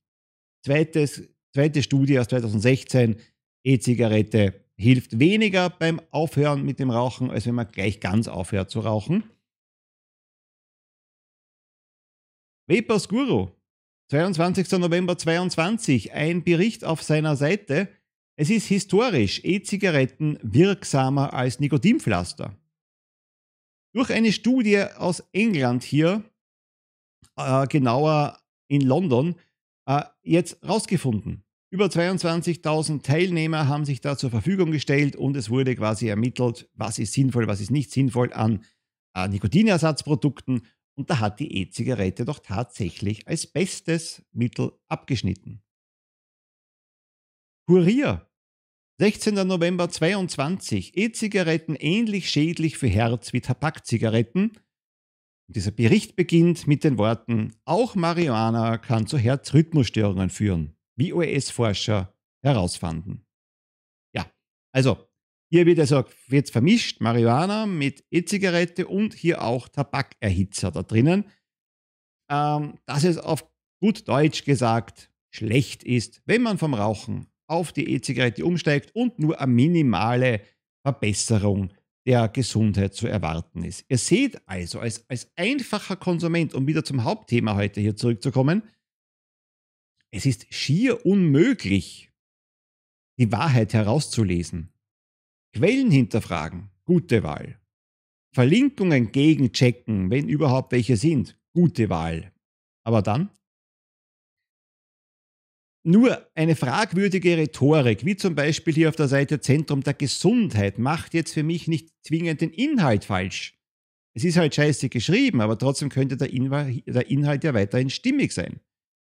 Zweites, 0.64 1.22
zweite 1.54 1.82
Studie 1.82 2.18
aus 2.18 2.28
2016, 2.28 3.20
E-Zigarette 3.64 4.64
hilft 4.76 5.18
weniger 5.18 5.70
beim 5.70 6.00
Aufhören 6.10 6.64
mit 6.64 6.78
dem 6.78 6.90
Rauchen, 6.90 7.30
als 7.30 7.46
wenn 7.46 7.54
man 7.54 7.68
gleich 7.68 8.00
ganz 8.00 8.28
aufhört 8.28 8.70
zu 8.70 8.80
rauchen. 8.80 9.24
Vapors 12.68 13.08
Guru, 13.08 13.50
22. 14.08 14.70
November 14.78 15.18
2022, 15.18 16.12
ein 16.12 16.44
Bericht 16.44 16.84
auf 16.84 17.02
seiner 17.02 17.34
Seite. 17.34 17.88
Es 18.36 18.50
ist 18.50 18.66
historisch 18.66 19.40
E-Zigaretten 19.42 20.38
wirksamer 20.42 21.34
als 21.34 21.58
Nikotinpflaster. 21.58 22.56
Durch 23.92 24.12
eine 24.12 24.30
Studie 24.30 24.84
aus 24.96 25.24
England 25.32 25.82
hier, 25.82 26.22
äh, 27.36 27.66
genauer 27.66 28.38
in 28.68 28.82
London, 28.82 29.34
äh, 29.86 30.02
jetzt 30.22 30.62
rausgefunden. 30.68 31.42
Über 31.70 31.86
22.000 31.86 33.02
Teilnehmer 33.02 33.66
haben 33.66 33.84
sich 33.84 34.00
da 34.00 34.16
zur 34.16 34.30
Verfügung 34.30 34.70
gestellt 34.70 35.16
und 35.16 35.36
es 35.36 35.50
wurde 35.50 35.74
quasi 35.74 36.06
ermittelt, 36.06 36.68
was 36.74 37.00
ist 37.00 37.12
sinnvoll, 37.12 37.48
was 37.48 37.60
ist 37.60 37.72
nicht 37.72 37.90
sinnvoll 37.90 38.32
an 38.32 38.62
äh, 39.16 39.26
Nikotinersatzprodukten. 39.26 40.62
Und 40.98 41.10
da 41.10 41.20
hat 41.20 41.40
die 41.40 41.60
E-Zigarette 41.60 42.24
doch 42.24 42.38
tatsächlich 42.38 43.28
als 43.28 43.46
bestes 43.46 44.24
Mittel 44.32 44.72
abgeschnitten. 44.88 45.62
Kurier 47.68 48.26
16. 48.98 49.34
November 49.46 49.90
22. 49.90 50.96
E-Zigaretten 50.96 51.74
ähnlich 51.74 52.30
schädlich 52.30 52.78
für 52.78 52.86
Herz 52.86 53.34
wie 53.34 53.42
Tabakzigaretten. 53.42 54.52
Dieser 55.48 55.70
Bericht 55.70 56.16
beginnt 56.16 56.66
mit 56.66 56.82
den 56.82 56.96
Worten, 56.96 57.54
auch 57.66 57.94
Marihuana 57.94 58.78
kann 58.78 59.06
zu 59.06 59.18
Herzrhythmusstörungen 59.18 60.30
führen, 60.30 60.76
wie 60.96 61.12
US-Forscher 61.12 62.14
herausfanden. 62.42 63.26
Ja, 64.14 64.30
also 64.72 65.06
hier 65.50 65.66
wird 65.66 65.78
also 65.78 66.04
jetzt 66.28 66.50
vermischt 66.50 67.00
Marihuana 67.00 67.66
mit 67.66 68.04
E-Zigarette 68.10 68.86
und 68.86 69.14
hier 69.14 69.42
auch 69.42 69.68
Tabakerhitzer 69.68 70.70
da 70.70 70.82
drinnen. 70.82 71.24
Ähm, 72.30 72.78
dass 72.86 73.04
es 73.04 73.18
auf 73.18 73.48
gut 73.80 74.08
Deutsch 74.08 74.44
gesagt 74.44 75.10
schlecht 75.30 75.84
ist, 75.84 76.22
wenn 76.24 76.42
man 76.42 76.58
vom 76.58 76.74
Rauchen 76.74 77.26
auf 77.46 77.72
die 77.72 77.88
E-Zigarette 77.90 78.44
umsteigt 78.44 78.94
und 78.94 79.18
nur 79.18 79.40
eine 79.40 79.52
minimale 79.52 80.40
Verbesserung 80.84 81.72
der 82.06 82.28
Gesundheit 82.28 82.94
zu 82.94 83.06
erwarten 83.06 83.64
ist. 83.64 83.84
Ihr 83.88 83.98
seht 83.98 84.40
also, 84.48 84.80
als, 84.80 85.08
als 85.08 85.30
einfacher 85.36 85.96
Konsument, 85.96 86.54
um 86.54 86.66
wieder 86.66 86.84
zum 86.84 87.04
Hauptthema 87.04 87.56
heute 87.56 87.80
hier 87.80 87.96
zurückzukommen, 87.96 88.62
es 90.12 90.24
ist 90.24 90.52
schier 90.52 91.04
unmöglich, 91.04 92.12
die 93.18 93.30
Wahrheit 93.32 93.74
herauszulesen. 93.74 94.72
Quellen 95.56 95.90
hinterfragen, 95.90 96.68
gute 96.84 97.22
Wahl. 97.22 97.58
Verlinkungen 98.34 99.10
gegenchecken, 99.10 100.10
wenn 100.10 100.28
überhaupt 100.28 100.72
welche 100.72 100.98
sind, 100.98 101.38
gute 101.54 101.88
Wahl. 101.88 102.30
Aber 102.84 103.00
dann 103.00 103.30
nur 105.82 106.28
eine 106.34 106.56
fragwürdige 106.56 107.38
Rhetorik, 107.38 108.04
wie 108.04 108.16
zum 108.16 108.34
Beispiel 108.34 108.74
hier 108.74 108.90
auf 108.90 108.96
der 108.96 109.08
Seite 109.08 109.40
Zentrum 109.40 109.82
der 109.82 109.94
Gesundheit, 109.94 110.78
macht 110.78 111.14
jetzt 111.14 111.32
für 111.32 111.42
mich 111.42 111.68
nicht 111.68 111.88
zwingend 112.02 112.42
den 112.42 112.50
Inhalt 112.50 113.06
falsch. 113.06 113.58
Es 114.14 114.24
ist 114.24 114.36
halt 114.36 114.54
scheiße 114.54 114.90
geschrieben, 114.90 115.40
aber 115.40 115.56
trotzdem 115.56 115.88
könnte 115.88 116.18
der, 116.18 116.30
Inhalt, 116.30 116.86
der 116.86 117.08
Inhalt 117.08 117.44
ja 117.44 117.54
weiterhin 117.54 117.88
stimmig 117.88 118.32
sein. 118.32 118.60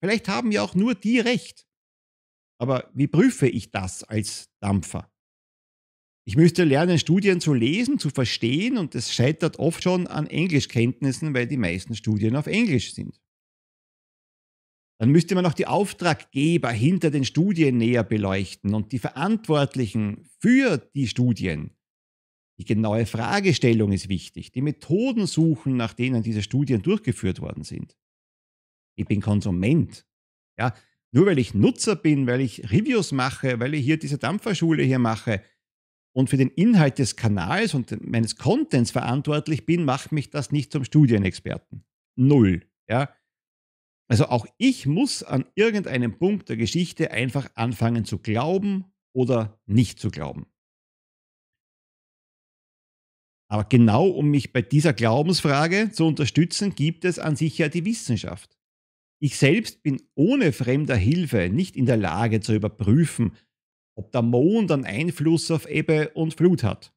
Vielleicht 0.01 0.27
haben 0.27 0.51
ja 0.51 0.61
auch 0.61 0.75
nur 0.75 0.93
die 0.93 1.19
recht. 1.19 1.65
Aber 2.59 2.89
wie 2.93 3.07
prüfe 3.07 3.47
ich 3.47 3.71
das 3.71 4.03
als 4.03 4.49
Dampfer? 4.59 5.12
Ich 6.25 6.37
müsste 6.37 6.63
lernen, 6.63 6.99
Studien 6.99 7.41
zu 7.41 7.53
lesen, 7.53 7.99
zu 7.99 8.09
verstehen 8.09 8.77
und 8.77 8.95
es 8.95 9.13
scheitert 9.13 9.59
oft 9.59 9.83
schon 9.83 10.07
an 10.07 10.27
Englischkenntnissen, 10.27 11.33
weil 11.33 11.47
die 11.47 11.57
meisten 11.57 11.95
Studien 11.95 12.35
auf 12.37 12.47
Englisch 12.47 12.93
sind. 12.93 13.19
Dann 14.99 15.09
müsste 15.09 15.35
man 15.35 15.45
auch 15.45 15.53
die 15.53 15.67
Auftraggeber 15.67 16.71
hinter 16.71 17.11
den 17.11 17.25
Studien 17.25 17.77
näher 17.77 18.03
beleuchten 18.03 18.73
und 18.73 18.93
die 18.93 18.99
Verantwortlichen 18.99 20.29
für 20.39 20.77
die 20.77 21.07
Studien. 21.07 21.71
Die 22.57 22.63
genaue 22.63 23.05
Fragestellung 23.05 23.91
ist 23.91 24.07
wichtig, 24.07 24.53
die 24.53 24.61
Methoden 24.61 25.27
suchen, 25.27 25.75
nach 25.75 25.93
denen 25.93 26.23
diese 26.23 26.41
Studien 26.41 26.81
durchgeführt 26.81 27.41
worden 27.41 27.63
sind. 27.63 27.97
Ich 28.95 29.05
bin 29.05 29.19
Konsument. 29.19 30.05
Ja, 30.57 30.73
nur 31.11 31.25
weil 31.25 31.39
ich 31.39 31.53
Nutzer 31.53 31.95
bin, 31.97 32.27
weil 32.27 32.39
ich 32.39 32.71
Reviews 32.71 33.11
mache, 33.11 33.59
weil 33.59 33.73
ich 33.73 33.83
hier 33.83 33.97
diese 33.97 34.19
Dampferschule 34.19 34.83
hier 34.83 34.99
mache 34.99 35.41
und 36.13 36.29
für 36.29 36.37
den 36.37 36.49
Inhalt 36.49 36.99
des 36.99 37.15
Kanals 37.15 37.73
und 37.73 38.05
meines 38.05 38.37
Contents 38.37 38.91
verantwortlich 38.91 39.65
bin, 39.65 39.83
macht 39.83 40.11
mich 40.11 40.29
das 40.29 40.51
nicht 40.51 40.71
zum 40.71 40.83
Studienexperten. 40.83 41.83
Null. 42.15 42.61
Ja, 42.87 43.09
also 44.13 44.27
auch 44.27 44.45
ich 44.57 44.85
muss 44.85 45.23
an 45.23 45.45
irgendeinem 45.55 46.17
Punkt 46.17 46.49
der 46.49 46.57
Geschichte 46.57 47.11
einfach 47.11 47.49
anfangen 47.55 48.05
zu 48.05 48.19
glauben 48.19 48.85
oder 49.11 49.59
nicht 49.65 49.99
zu 49.99 50.11
glauben. 50.11 50.45
Aber 53.49 53.63
genau 53.65 54.07
um 54.07 54.29
mich 54.29 54.51
bei 54.51 54.61
dieser 54.61 54.93
Glaubensfrage 54.93 55.91
zu 55.91 56.05
unterstützen, 56.05 56.75
gibt 56.75 57.05
es 57.05 57.19
an 57.19 57.35
sich 57.35 57.57
ja 57.57 57.69
die 57.69 57.85
Wissenschaft. 57.85 58.57
Ich 59.19 59.37
selbst 59.37 59.83
bin 59.83 60.01
ohne 60.15 60.51
fremder 60.51 60.95
Hilfe 60.95 61.49
nicht 61.49 61.75
in 61.75 61.85
der 61.85 61.97
Lage 61.97 62.39
zu 62.41 62.53
überprüfen, 62.53 63.35
ob 63.95 64.11
der 64.11 64.21
Mond 64.21 64.71
einen 64.71 64.85
Einfluss 64.85 65.51
auf 65.51 65.69
Ebbe 65.69 66.09
und 66.09 66.33
Flut 66.33 66.63
hat 66.63 66.93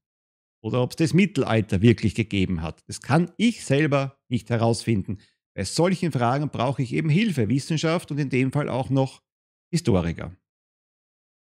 oder 0.63 0.83
ob 0.83 0.91
es 0.91 0.97
das 0.97 1.15
Mittelalter 1.15 1.81
wirklich 1.81 2.15
gegeben 2.15 2.63
hat. 2.63 2.83
Das 2.89 3.01
kann 3.01 3.31
ich 3.37 3.65
selber 3.65 4.19
nicht 4.29 4.51
herausfinden. 4.51 5.19
Bei 5.55 5.65
solchen 5.65 6.13
Fragen 6.13 6.51
brauche 6.51 6.83
ich 6.83 6.93
eben 6.93 7.09
Hilfe, 7.09 7.49
Wissenschaft 7.49 8.11
und 8.11 8.19
in 8.19 8.31
dem 8.31 8.53
Fall 8.53 8.69
auch 8.69 8.91
noch 8.91 9.23
Historiker. 9.71 10.37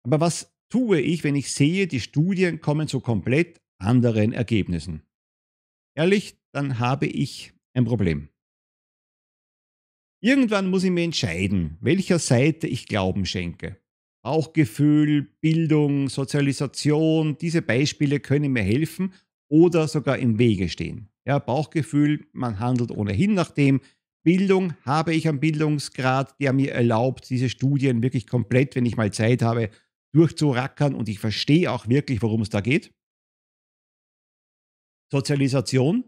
Aber 0.05 0.21
was 0.21 0.55
tue 0.69 1.01
ich, 1.01 1.25
wenn 1.25 1.37
ich 1.37 1.53
sehe, 1.53 1.87
die 1.87 2.01
Studien 2.01 2.61
kommen 2.61 2.87
zu 2.87 3.01
komplett 3.01 3.61
anderen 3.79 4.33
Ergebnissen? 4.33 5.03
Ehrlich, 5.97 6.39
dann 6.53 6.79
habe 6.79 7.07
ich 7.07 7.55
ein 7.75 7.85
Problem. 7.85 8.29
Irgendwann 10.21 10.69
muss 10.69 10.85
ich 10.85 10.91
mir 10.91 11.05
entscheiden, 11.05 11.79
welcher 11.81 12.19
Seite 12.19 12.67
ich 12.67 12.87
Glauben 12.87 13.25
schenke. 13.25 13.81
Bauchgefühl, 14.29 15.23
Bildung, 15.41 16.11
Sozialisation, 16.11 17.39
diese 17.39 17.63
Beispiele 17.63 18.21
können 18.21 18.53
mir 18.53 18.63
helfen 18.63 19.15
oder 19.51 19.89
sogar 19.89 20.19
im 20.19 20.39
Wege 20.39 20.69
stehen. 20.69 21.09
Ja, 21.25 21.39
Bauchgefühl, 21.39 22.27
man 22.35 22.59
handelt 22.61 22.91
ohnehin 22.91 23.33
nach 23.33 23.51
dem. 23.51 23.81
Bildung 24.25 24.75
habe 24.83 25.15
ich 25.15 25.27
einen 25.27 25.41
Bildungsgrad, 25.41 26.39
der 26.43 26.53
mir 26.53 26.73
erlaubt, 26.73 27.31
diese 27.31 27.49
Studien 27.49 28.03
wirklich 28.03 28.27
komplett, 28.27 28.77
wenn 28.77 28.85
ich 28.85 28.99
mal 28.99 29.11
Zeit 29.15 29.41
habe, 29.41 29.71
durchzurackern 30.13 30.95
und 30.95 31.09
ich 31.09 31.21
verstehe 31.21 31.73
auch 31.73 31.89
wirklich, 31.89 32.21
worum 32.21 32.43
es 32.43 32.51
da 32.51 32.61
geht. 32.61 32.93
Sozialisation. 35.11 36.05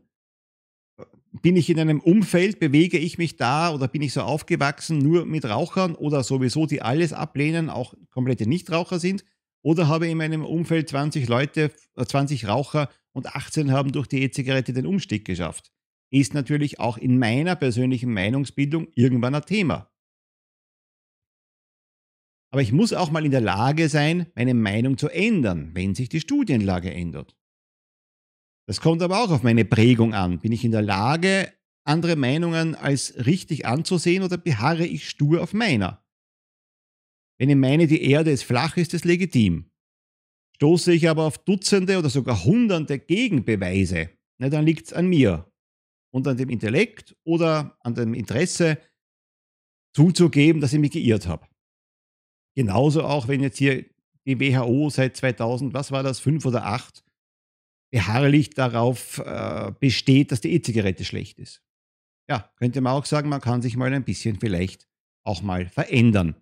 Bin 1.32 1.56
ich 1.56 1.70
in 1.70 1.78
einem 1.78 2.00
Umfeld, 2.00 2.58
bewege 2.58 2.98
ich 2.98 3.16
mich 3.16 3.36
da 3.36 3.72
oder 3.72 3.86
bin 3.86 4.02
ich 4.02 4.12
so 4.12 4.22
aufgewachsen 4.22 4.98
nur 4.98 5.26
mit 5.26 5.44
Rauchern 5.44 5.94
oder 5.94 6.24
sowieso, 6.24 6.66
die 6.66 6.82
alles 6.82 7.12
ablehnen, 7.12 7.70
auch 7.70 7.94
komplette 8.10 8.48
Nichtraucher 8.48 8.98
sind? 8.98 9.24
Oder 9.62 9.88
habe 9.88 10.06
ich 10.06 10.12
in 10.12 10.18
meinem 10.18 10.44
Umfeld 10.44 10.88
20 10.88 11.28
Leute, 11.28 11.70
20 11.96 12.42
äh, 12.42 12.46
Raucher 12.46 12.90
und 13.12 13.34
18 13.34 13.70
haben 13.70 13.92
durch 13.92 14.06
die 14.08 14.22
E-Zigarette 14.22 14.72
den 14.72 14.86
Umstieg 14.86 15.24
geschafft? 15.24 15.70
Ist 16.10 16.34
natürlich 16.34 16.80
auch 16.80 16.98
in 16.98 17.18
meiner 17.18 17.54
persönlichen 17.54 18.12
Meinungsbildung 18.12 18.88
irgendwann 18.94 19.34
ein 19.36 19.44
Thema. 19.44 19.90
Aber 22.52 22.62
ich 22.62 22.72
muss 22.72 22.92
auch 22.92 23.12
mal 23.12 23.24
in 23.24 23.30
der 23.30 23.40
Lage 23.40 23.88
sein, 23.88 24.26
meine 24.34 24.54
Meinung 24.54 24.98
zu 24.98 25.08
ändern, 25.08 25.70
wenn 25.74 25.94
sich 25.94 26.08
die 26.08 26.20
Studienlage 26.20 26.92
ändert. 26.92 27.36
Das 28.66 28.80
kommt 28.80 29.02
aber 29.02 29.22
auch 29.22 29.30
auf 29.30 29.42
meine 29.42 29.64
Prägung 29.64 30.14
an. 30.14 30.38
Bin 30.40 30.52
ich 30.52 30.64
in 30.64 30.72
der 30.72 30.82
Lage, 30.82 31.52
andere 31.84 32.16
Meinungen 32.16 32.74
als 32.74 33.14
richtig 33.26 33.66
anzusehen 33.66 34.22
oder 34.22 34.38
beharre 34.38 34.86
ich 34.86 35.08
stur 35.08 35.42
auf 35.42 35.52
meiner? 35.52 36.04
Wenn 37.38 37.48
ich 37.48 37.56
meine, 37.56 37.86
die 37.86 38.02
Erde 38.02 38.30
ist 38.30 38.44
flach, 38.44 38.76
ist 38.76 38.94
es 38.94 39.04
legitim. 39.04 39.70
Stoße 40.56 40.92
ich 40.92 41.08
aber 41.08 41.24
auf 41.24 41.38
Dutzende 41.38 41.98
oder 41.98 42.10
sogar 42.10 42.44
Hunderte 42.44 42.98
Gegenbeweise, 42.98 44.10
na, 44.38 44.50
dann 44.50 44.66
liegt 44.66 44.86
es 44.86 44.92
an 44.92 45.06
mir 45.06 45.50
und 46.12 46.28
an 46.28 46.36
dem 46.36 46.50
Intellekt 46.50 47.16
oder 47.24 47.78
an 47.80 47.94
dem 47.94 48.14
Interesse 48.14 48.78
zuzugeben, 49.94 50.60
dass 50.60 50.72
ich 50.72 50.78
mich 50.78 50.92
geirrt 50.92 51.26
habe. 51.26 51.46
Genauso 52.54 53.04
auch, 53.04 53.26
wenn 53.26 53.40
jetzt 53.40 53.58
hier 53.58 53.86
die 54.26 54.38
WHO 54.38 54.90
seit 54.90 55.16
2000, 55.16 55.72
was 55.72 55.92
war 55.92 56.02
das, 56.02 56.20
fünf 56.20 56.44
oder 56.44 56.66
acht, 56.66 57.04
beharrlich 57.90 58.50
darauf 58.50 59.18
äh, 59.18 59.72
besteht, 59.78 60.32
dass 60.32 60.40
die 60.40 60.52
E-Zigarette 60.52 61.04
schlecht 61.04 61.38
ist. 61.38 61.62
Ja, 62.28 62.50
könnte 62.56 62.80
man 62.80 62.92
auch 62.92 63.04
sagen, 63.04 63.28
man 63.28 63.40
kann 63.40 63.62
sich 63.62 63.76
mal 63.76 63.92
ein 63.92 64.04
bisschen 64.04 64.38
vielleicht 64.38 64.88
auch 65.24 65.42
mal 65.42 65.68
verändern. 65.68 66.36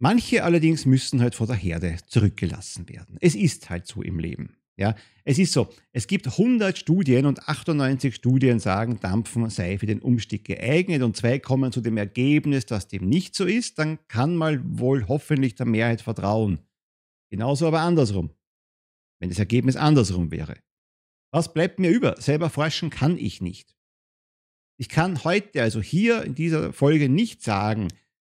Manche 0.00 0.44
allerdings 0.44 0.86
müssen 0.86 1.20
halt 1.20 1.34
vor 1.34 1.46
der 1.46 1.56
Herde 1.56 1.96
zurückgelassen 2.06 2.88
werden. 2.88 3.16
Es 3.20 3.34
ist 3.34 3.70
halt 3.70 3.86
so 3.86 4.02
im 4.02 4.18
Leben. 4.18 4.56
Ja, 4.76 4.96
es 5.22 5.38
ist 5.38 5.52
so, 5.52 5.68
es 5.92 6.08
gibt 6.08 6.26
100 6.26 6.76
Studien 6.76 7.26
und 7.26 7.48
98 7.48 8.12
Studien 8.12 8.58
sagen, 8.58 8.98
Dampfen 8.98 9.48
sei 9.48 9.78
für 9.78 9.86
den 9.86 10.00
Umstieg 10.00 10.44
geeignet 10.44 11.02
und 11.02 11.16
zwei 11.16 11.38
kommen 11.38 11.70
zu 11.70 11.80
dem 11.80 11.96
Ergebnis, 11.96 12.66
dass 12.66 12.88
dem 12.88 13.08
nicht 13.08 13.36
so 13.36 13.44
ist, 13.44 13.78
dann 13.78 14.00
kann 14.08 14.34
man 14.34 14.78
wohl 14.80 15.06
hoffentlich 15.06 15.54
der 15.54 15.66
Mehrheit 15.66 16.00
vertrauen. 16.02 16.58
Genauso 17.30 17.68
aber 17.68 17.82
andersrum, 17.82 18.30
wenn 19.20 19.28
das 19.28 19.38
Ergebnis 19.38 19.76
andersrum 19.76 20.30
wäre. 20.30 20.56
Was 21.32 21.52
bleibt 21.52 21.78
mir 21.78 21.90
über? 21.90 22.20
Selber 22.20 22.50
forschen 22.50 22.90
kann 22.90 23.18
ich 23.18 23.40
nicht. 23.40 23.74
Ich 24.76 24.88
kann 24.88 25.22
heute, 25.24 25.62
also 25.62 25.80
hier 25.80 26.22
in 26.22 26.34
dieser 26.34 26.72
Folge 26.72 27.08
nicht 27.08 27.42
sagen, 27.42 27.88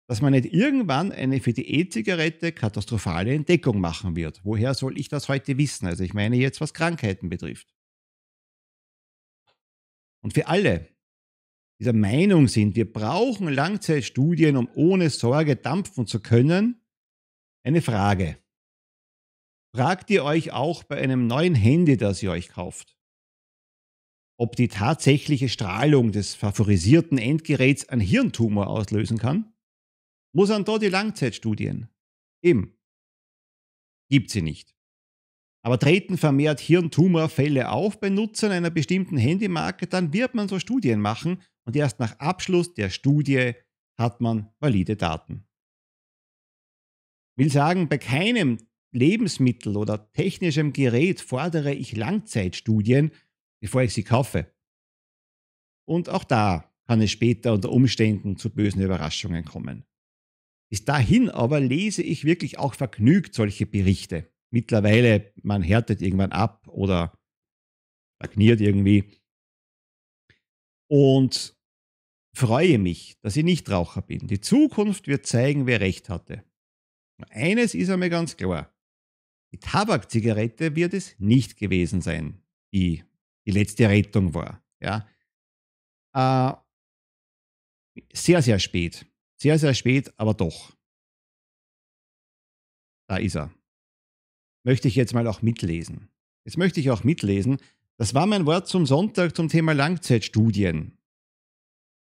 dass 0.08 0.22
man 0.22 0.32
nicht 0.32 0.46
irgendwann 0.46 1.12
eine 1.12 1.40
für 1.40 1.52
die 1.52 1.68
E-Zigarette 1.68 2.52
katastrophale 2.52 3.34
Entdeckung 3.34 3.80
machen 3.80 4.16
wird. 4.16 4.40
Woher 4.42 4.74
soll 4.74 4.98
ich 4.98 5.08
das 5.08 5.28
heute 5.28 5.58
wissen? 5.58 5.86
Also 5.86 6.02
ich 6.02 6.14
meine 6.14 6.36
jetzt, 6.36 6.60
was 6.60 6.72
Krankheiten 6.72 7.28
betrifft. 7.28 7.74
Und 10.22 10.32
für 10.32 10.48
alle, 10.48 10.88
die 11.78 11.84
der 11.84 11.92
Meinung 11.92 12.48
sind, 12.48 12.74
wir 12.74 12.90
brauchen 12.90 13.48
Langzeitstudien, 13.48 14.56
um 14.56 14.68
ohne 14.74 15.10
Sorge 15.10 15.56
dampfen 15.56 16.06
zu 16.06 16.20
können, 16.20 16.80
eine 17.62 17.82
Frage. 17.82 18.38
Fragt 19.74 20.10
ihr 20.10 20.24
euch 20.24 20.52
auch 20.52 20.82
bei 20.82 20.96
einem 20.98 21.26
neuen 21.26 21.54
Handy, 21.54 21.96
das 21.96 22.22
ihr 22.22 22.30
euch 22.30 22.48
kauft, 22.48 22.96
ob 24.38 24.56
die 24.56 24.68
tatsächliche 24.68 25.48
Strahlung 25.48 26.12
des 26.12 26.34
favorisierten 26.34 27.18
Endgeräts 27.18 27.88
einen 27.88 28.00
Hirntumor 28.00 28.68
auslösen 28.68 29.18
kann? 29.18 29.52
Wo 30.34 30.46
sind 30.46 30.68
da 30.68 30.78
die 30.78 30.88
Langzeitstudien? 30.88 31.88
Eben. 32.42 32.78
Gibt 34.10 34.30
sie 34.30 34.42
nicht. 34.42 34.74
Aber 35.62 35.78
treten 35.78 36.16
vermehrt 36.16 36.60
Hirntumorfälle 36.60 37.70
auf 37.70 38.00
bei 38.00 38.08
Nutzern 38.08 38.52
einer 38.52 38.70
bestimmten 38.70 39.18
Handymarke, 39.18 39.86
dann 39.86 40.12
wird 40.12 40.34
man 40.34 40.48
so 40.48 40.58
Studien 40.58 41.00
machen 41.00 41.42
und 41.66 41.76
erst 41.76 41.98
nach 41.98 42.18
Abschluss 42.20 42.72
der 42.74 42.90
Studie 42.90 43.54
hat 43.98 44.20
man 44.20 44.50
valide 44.60 44.96
Daten. 44.96 45.46
Will 47.36 47.50
sagen, 47.50 47.88
bei 47.88 47.98
keinem 47.98 48.67
Lebensmittel 48.92 49.76
oder 49.76 50.10
technischem 50.12 50.72
Gerät 50.72 51.20
fordere 51.20 51.74
ich 51.74 51.96
Langzeitstudien, 51.96 53.10
bevor 53.60 53.82
ich 53.82 53.92
sie 53.92 54.04
kaufe. 54.04 54.52
Und 55.86 56.08
auch 56.08 56.24
da 56.24 56.72
kann 56.86 57.00
es 57.00 57.10
später 57.10 57.52
unter 57.52 57.70
Umständen 57.70 58.36
zu 58.36 58.50
bösen 58.50 58.82
Überraschungen 58.82 59.44
kommen. 59.44 59.84
Bis 60.70 60.84
dahin 60.84 61.30
aber 61.30 61.60
lese 61.60 62.02
ich 62.02 62.24
wirklich 62.24 62.58
auch 62.58 62.74
vergnügt 62.74 63.34
solche 63.34 63.66
Berichte. 63.66 64.30
Mittlerweile, 64.50 65.32
man 65.42 65.62
härtet 65.62 66.02
irgendwann 66.02 66.32
ab 66.32 66.68
oder 66.68 67.18
stagniert 68.16 68.60
irgendwie. 68.60 69.04
Und 70.90 71.58
freue 72.34 72.78
mich, 72.78 73.18
dass 73.20 73.36
ich 73.36 73.44
nicht 73.44 73.70
Raucher 73.70 74.02
bin. 74.02 74.26
Die 74.26 74.40
Zukunft 74.40 75.06
wird 75.06 75.26
zeigen, 75.26 75.66
wer 75.66 75.80
recht 75.80 76.08
hatte. 76.08 76.44
Eines 77.30 77.74
ist 77.74 77.90
einmal 77.90 78.10
ganz 78.10 78.36
klar. 78.36 78.72
Die 79.52 79.58
Tabakzigarette 79.58 80.76
wird 80.76 80.94
es 80.94 81.18
nicht 81.18 81.56
gewesen 81.56 82.00
sein, 82.02 82.42
die 82.72 83.04
die 83.46 83.52
letzte 83.52 83.88
Rettung 83.88 84.34
war. 84.34 84.62
Ja. 84.80 85.08
Äh, 86.14 86.54
sehr, 88.12 88.42
sehr 88.42 88.58
spät. 88.58 89.06
Sehr, 89.40 89.58
sehr 89.58 89.74
spät, 89.74 90.12
aber 90.18 90.34
doch. 90.34 90.76
Da 93.08 93.16
ist 93.16 93.36
er. 93.36 93.50
Möchte 94.64 94.88
ich 94.88 94.96
jetzt 94.96 95.14
mal 95.14 95.26
auch 95.26 95.40
mitlesen. 95.40 96.10
Jetzt 96.44 96.58
möchte 96.58 96.80
ich 96.80 96.90
auch 96.90 97.04
mitlesen. 97.04 97.58
Das 97.96 98.14
war 98.14 98.26
mein 98.26 98.46
Wort 98.46 98.68
zum 98.68 98.84
Sonntag 98.84 99.34
zum 99.34 99.48
Thema 99.48 99.72
Langzeitstudien. 99.72 100.98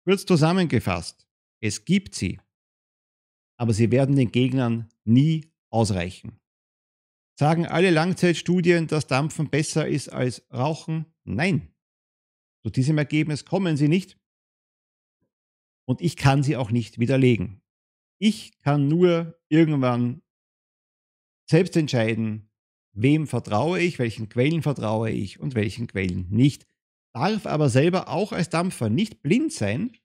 Kurz 0.03 0.25
zusammengefasst. 0.25 1.27
Es 1.62 1.86
gibt 1.86 2.13
sie. 2.13 2.39
Aber 3.57 3.73
sie 3.73 3.91
werden 3.91 4.15
den 4.15 4.31
Gegnern 4.31 4.89
nie 5.05 5.49
ausreichen. 5.69 6.39
Sagen 7.39 7.67
alle 7.67 7.91
Langzeitstudien, 7.91 8.88
dass 8.88 9.06
Dampfen 9.06 9.50
besser 9.50 9.88
ist 9.88 10.10
als 10.10 10.43
Rauchen? 10.52 11.06
Nein. 11.23 11.71
Zu 12.63 12.71
diesem 12.71 12.97
Ergebnis 12.97 13.45
kommen 13.45 13.78
sie 13.78 13.88
nicht 13.88 14.17
und 15.86 16.02
ich 16.02 16.15
kann 16.17 16.41
sie 16.41 16.58
auch 16.58 16.71
nicht 16.71 17.00
widerlegen. 17.00 17.62
Ich 18.19 18.58
kann 18.60 18.88
nur 18.88 19.39
irgendwann 19.50 20.23
selbst 21.47 21.78
entscheiden, 21.78 22.50
wem 22.93 23.28
vertraue 23.28 23.80
ich, 23.80 24.00
welchen 24.00 24.30
Quellen 24.30 24.63
vertraue 24.63 25.12
ich 25.12 25.39
und 25.39 25.54
welchen 25.54 25.86
Quellen 25.86 26.28
nicht. 26.32 26.65
Darf 27.13 27.45
aber 27.45 27.69
selber 27.69 28.10
auch 28.10 28.32
als 28.32 28.50
Dampfer 28.50 28.89
nicht 28.89 29.21
blind 29.21 29.54
sein 29.54 29.95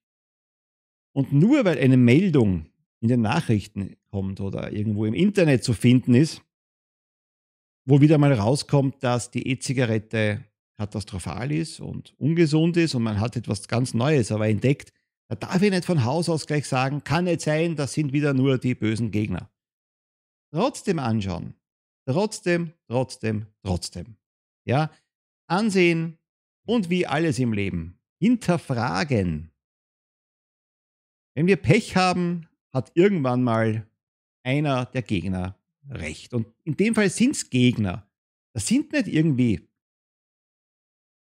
und 1.14 1.33
nur 1.33 1.64
weil 1.64 1.79
eine 1.79 1.97
Meldung 1.97 2.66
in 3.01 3.09
den 3.09 3.23
Nachrichten 3.23 3.97
kommt 4.11 4.40
oder 4.40 4.71
irgendwo 4.73 5.07
im 5.07 5.14
Internet 5.14 5.64
zu 5.64 5.73
finden 5.73 6.14
ist, 6.14 6.42
wo 7.85 8.01
wieder 8.01 8.18
mal 8.18 8.33
rauskommt, 8.33 9.03
dass 9.03 9.31
die 9.31 9.47
E-Zigarette 9.49 10.45
katastrophal 10.77 11.53
ist 11.53 11.81
und 11.81 12.14
ungesund 12.18 12.77
ist 12.77 12.95
und 12.95 13.03
man 13.03 13.21
hat 13.21 13.37
etwas 13.37 13.68
ganz 13.68 13.95
Neues 13.95 14.33
aber 14.33 14.49
entdeckt, 14.49 14.92
da 15.29 15.37
darf 15.37 15.62
ich 15.62 15.71
nicht 15.71 15.85
von 15.85 16.05
Haus 16.05 16.29
aus 16.29 16.47
gleich 16.47 16.66
sagen, 16.66 17.05
kann 17.05 17.25
nicht 17.25 17.40
sein, 17.40 17.77
das 17.77 17.92
sind 17.92 18.12
wieder 18.12 18.35
nur 18.35 18.59
die 18.59 18.75
bösen 18.75 19.11
Gegner. 19.11 19.51
Trotzdem 20.53 20.99
anschauen. 20.99 21.55
Trotzdem, 22.07 22.73
trotzdem, 22.88 23.47
trotzdem. 23.62 24.16
Ja, 24.64 24.90
ansehen 25.47 26.18
und 26.66 26.90
wie 26.90 27.07
alles 27.07 27.38
im 27.38 27.53
Leben. 27.53 27.99
Hinterfragen. 28.18 29.51
Wenn 31.35 31.47
wir 31.47 31.57
Pech 31.57 31.97
haben, 31.97 32.49
hat 32.73 32.92
irgendwann 32.95 33.42
mal 33.42 33.87
einer 34.42 34.87
der 34.87 35.03
Gegner 35.03 35.57
recht. 35.88 36.35
Und 36.35 36.47
in 36.64 36.77
dem 36.77 36.95
Fall 36.95 37.11
sind 37.11 37.37
es 37.37 37.51
Gegner. 37.51 38.09
Das 38.55 38.66
sind 38.66 38.92
nicht 38.92 39.09
irgendwie 39.09 39.68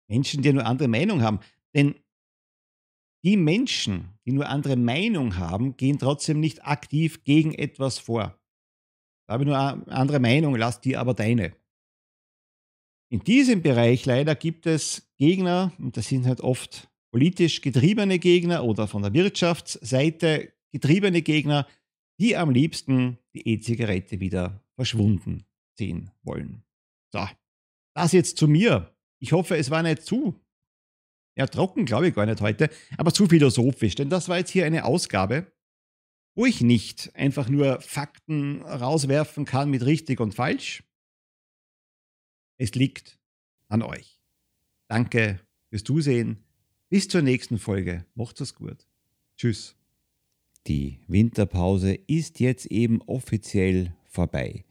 Menschen, 0.10 0.42
die 0.42 0.54
nur 0.54 0.66
andere 0.66 0.88
Meinung 0.88 1.22
haben. 1.22 1.40
Denn 1.74 1.96
die 3.24 3.38
Menschen, 3.38 4.18
die 4.26 4.32
nur 4.32 4.48
andere 4.48 4.76
Meinung 4.76 5.38
haben, 5.38 5.76
gehen 5.76 6.00
trotzdem 6.00 6.40
nicht 6.40 6.66
aktiv 6.66 7.24
gegen 7.24 7.54
etwas 7.54 8.00
vor. 8.00 8.40
Da 9.28 9.34
habe 9.34 9.44
ich 9.44 9.48
nur 9.48 9.60
eine 9.60 9.88
andere 9.90 10.20
Meinung, 10.20 10.56
lass 10.56 10.82
dir 10.82 11.00
aber 11.00 11.14
deine. 11.14 11.54
In 13.12 13.20
diesem 13.20 13.62
Bereich 13.62 14.06
leider 14.06 14.36
gibt 14.36 14.66
es 14.66 15.12
Gegner, 15.18 15.74
und 15.80 15.98
das 15.98 16.08
sind 16.08 16.26
halt 16.26 16.42
oft 16.42 16.90
politisch 17.12 17.62
getriebene 17.62 18.20
Gegner 18.20 18.64
oder 18.64 18.88
von 18.88 19.02
der 19.02 19.14
Wirtschaftsseite 19.14 20.54
getriebene 20.72 21.22
Gegner, 21.22 21.68
die 22.20 22.36
am 22.36 22.50
liebsten 22.50 23.18
die 23.34 23.48
E-Zigarette 23.48 24.20
wieder 24.20 24.64
verschwunden 24.76 25.46
sehen 25.78 26.12
wollen. 26.24 26.64
So, 27.12 27.28
das 27.96 28.12
jetzt 28.12 28.38
zu 28.38 28.48
mir. 28.48 28.94
Ich 29.20 29.32
hoffe, 29.32 29.58
es 29.58 29.70
war 29.70 29.84
nicht 29.84 30.04
zu 30.04 30.40
ja, 31.40 31.48
trocken 31.48 31.86
glaube 31.86 32.10
ich 32.10 32.14
gar 32.14 32.26
nicht 32.26 32.42
heute, 32.42 32.70
aber 32.98 33.14
zu 33.14 33.26
philosophisch, 33.26 33.96
denn 33.96 34.10
das 34.10 34.28
war 34.28 34.40
jetzt 34.40 34.50
hier 34.50 34.66
eine 34.66 34.84
Ausgabe, 34.84 35.50
wo 36.36 36.46
ich 36.46 36.60
nicht 36.60 37.16
einfach 37.16 37.48
nur 37.48 37.80
Fakten 37.80 38.62
rauswerfen 38.62 39.46
kann 39.46 39.70
mit 39.70 39.86
richtig 39.86 40.20
und 40.20 40.36
falsch. 40.36 40.84
Es 42.58 42.76
liegt 42.76 43.20
an 43.70 43.82
euch. 43.82 44.20
Danke 44.90 45.40
fürs 45.70 45.86
Zusehen. 45.86 46.44
Bis 46.90 47.08
zur 47.08 47.22
nächsten 47.22 47.58
Folge. 47.58 48.06
Macht's 48.16 48.42
es 48.42 48.54
gut. 48.54 48.86
Tschüss. 49.38 49.79
Die 50.70 51.00
Winterpause 51.08 51.96
ist 52.06 52.40
jetzt 52.40 52.68
eben 52.68 53.02
offiziell 53.02 53.96
vorbei. 54.06 54.66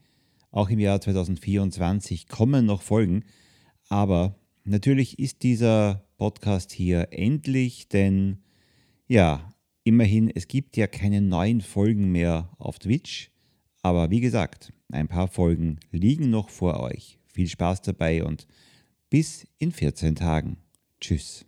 Auch 0.49 0.69
im 0.69 0.79
Jahr 0.79 1.01
2024 1.01 2.29
kommen 2.29 2.65
noch 2.65 2.81
Folgen, 2.81 3.25
aber 3.89 4.39
natürlich 4.63 5.19
ist 5.19 5.43
dieser 5.43 6.05
Podcast 6.17 6.71
hier 6.71 7.09
endlich, 7.11 7.89
denn 7.89 8.37
ja, 9.09 9.53
immerhin, 9.83 10.31
es 10.33 10.47
gibt 10.47 10.77
ja 10.77 10.87
keine 10.87 11.19
neuen 11.19 11.59
Folgen 11.59 12.13
mehr 12.13 12.49
auf 12.59 12.79
Twitch. 12.79 13.29
Aber 13.81 14.09
wie 14.09 14.21
gesagt, 14.21 14.71
ein 14.93 15.09
paar 15.09 15.27
Folgen 15.27 15.81
liegen 15.91 16.29
noch 16.29 16.47
vor 16.47 16.79
euch. 16.79 17.19
Viel 17.25 17.49
Spaß 17.49 17.81
dabei 17.81 18.23
und 18.23 18.47
bis 19.09 19.45
in 19.57 19.73
14 19.73 20.15
Tagen. 20.15 20.55
Tschüss. 21.01 21.45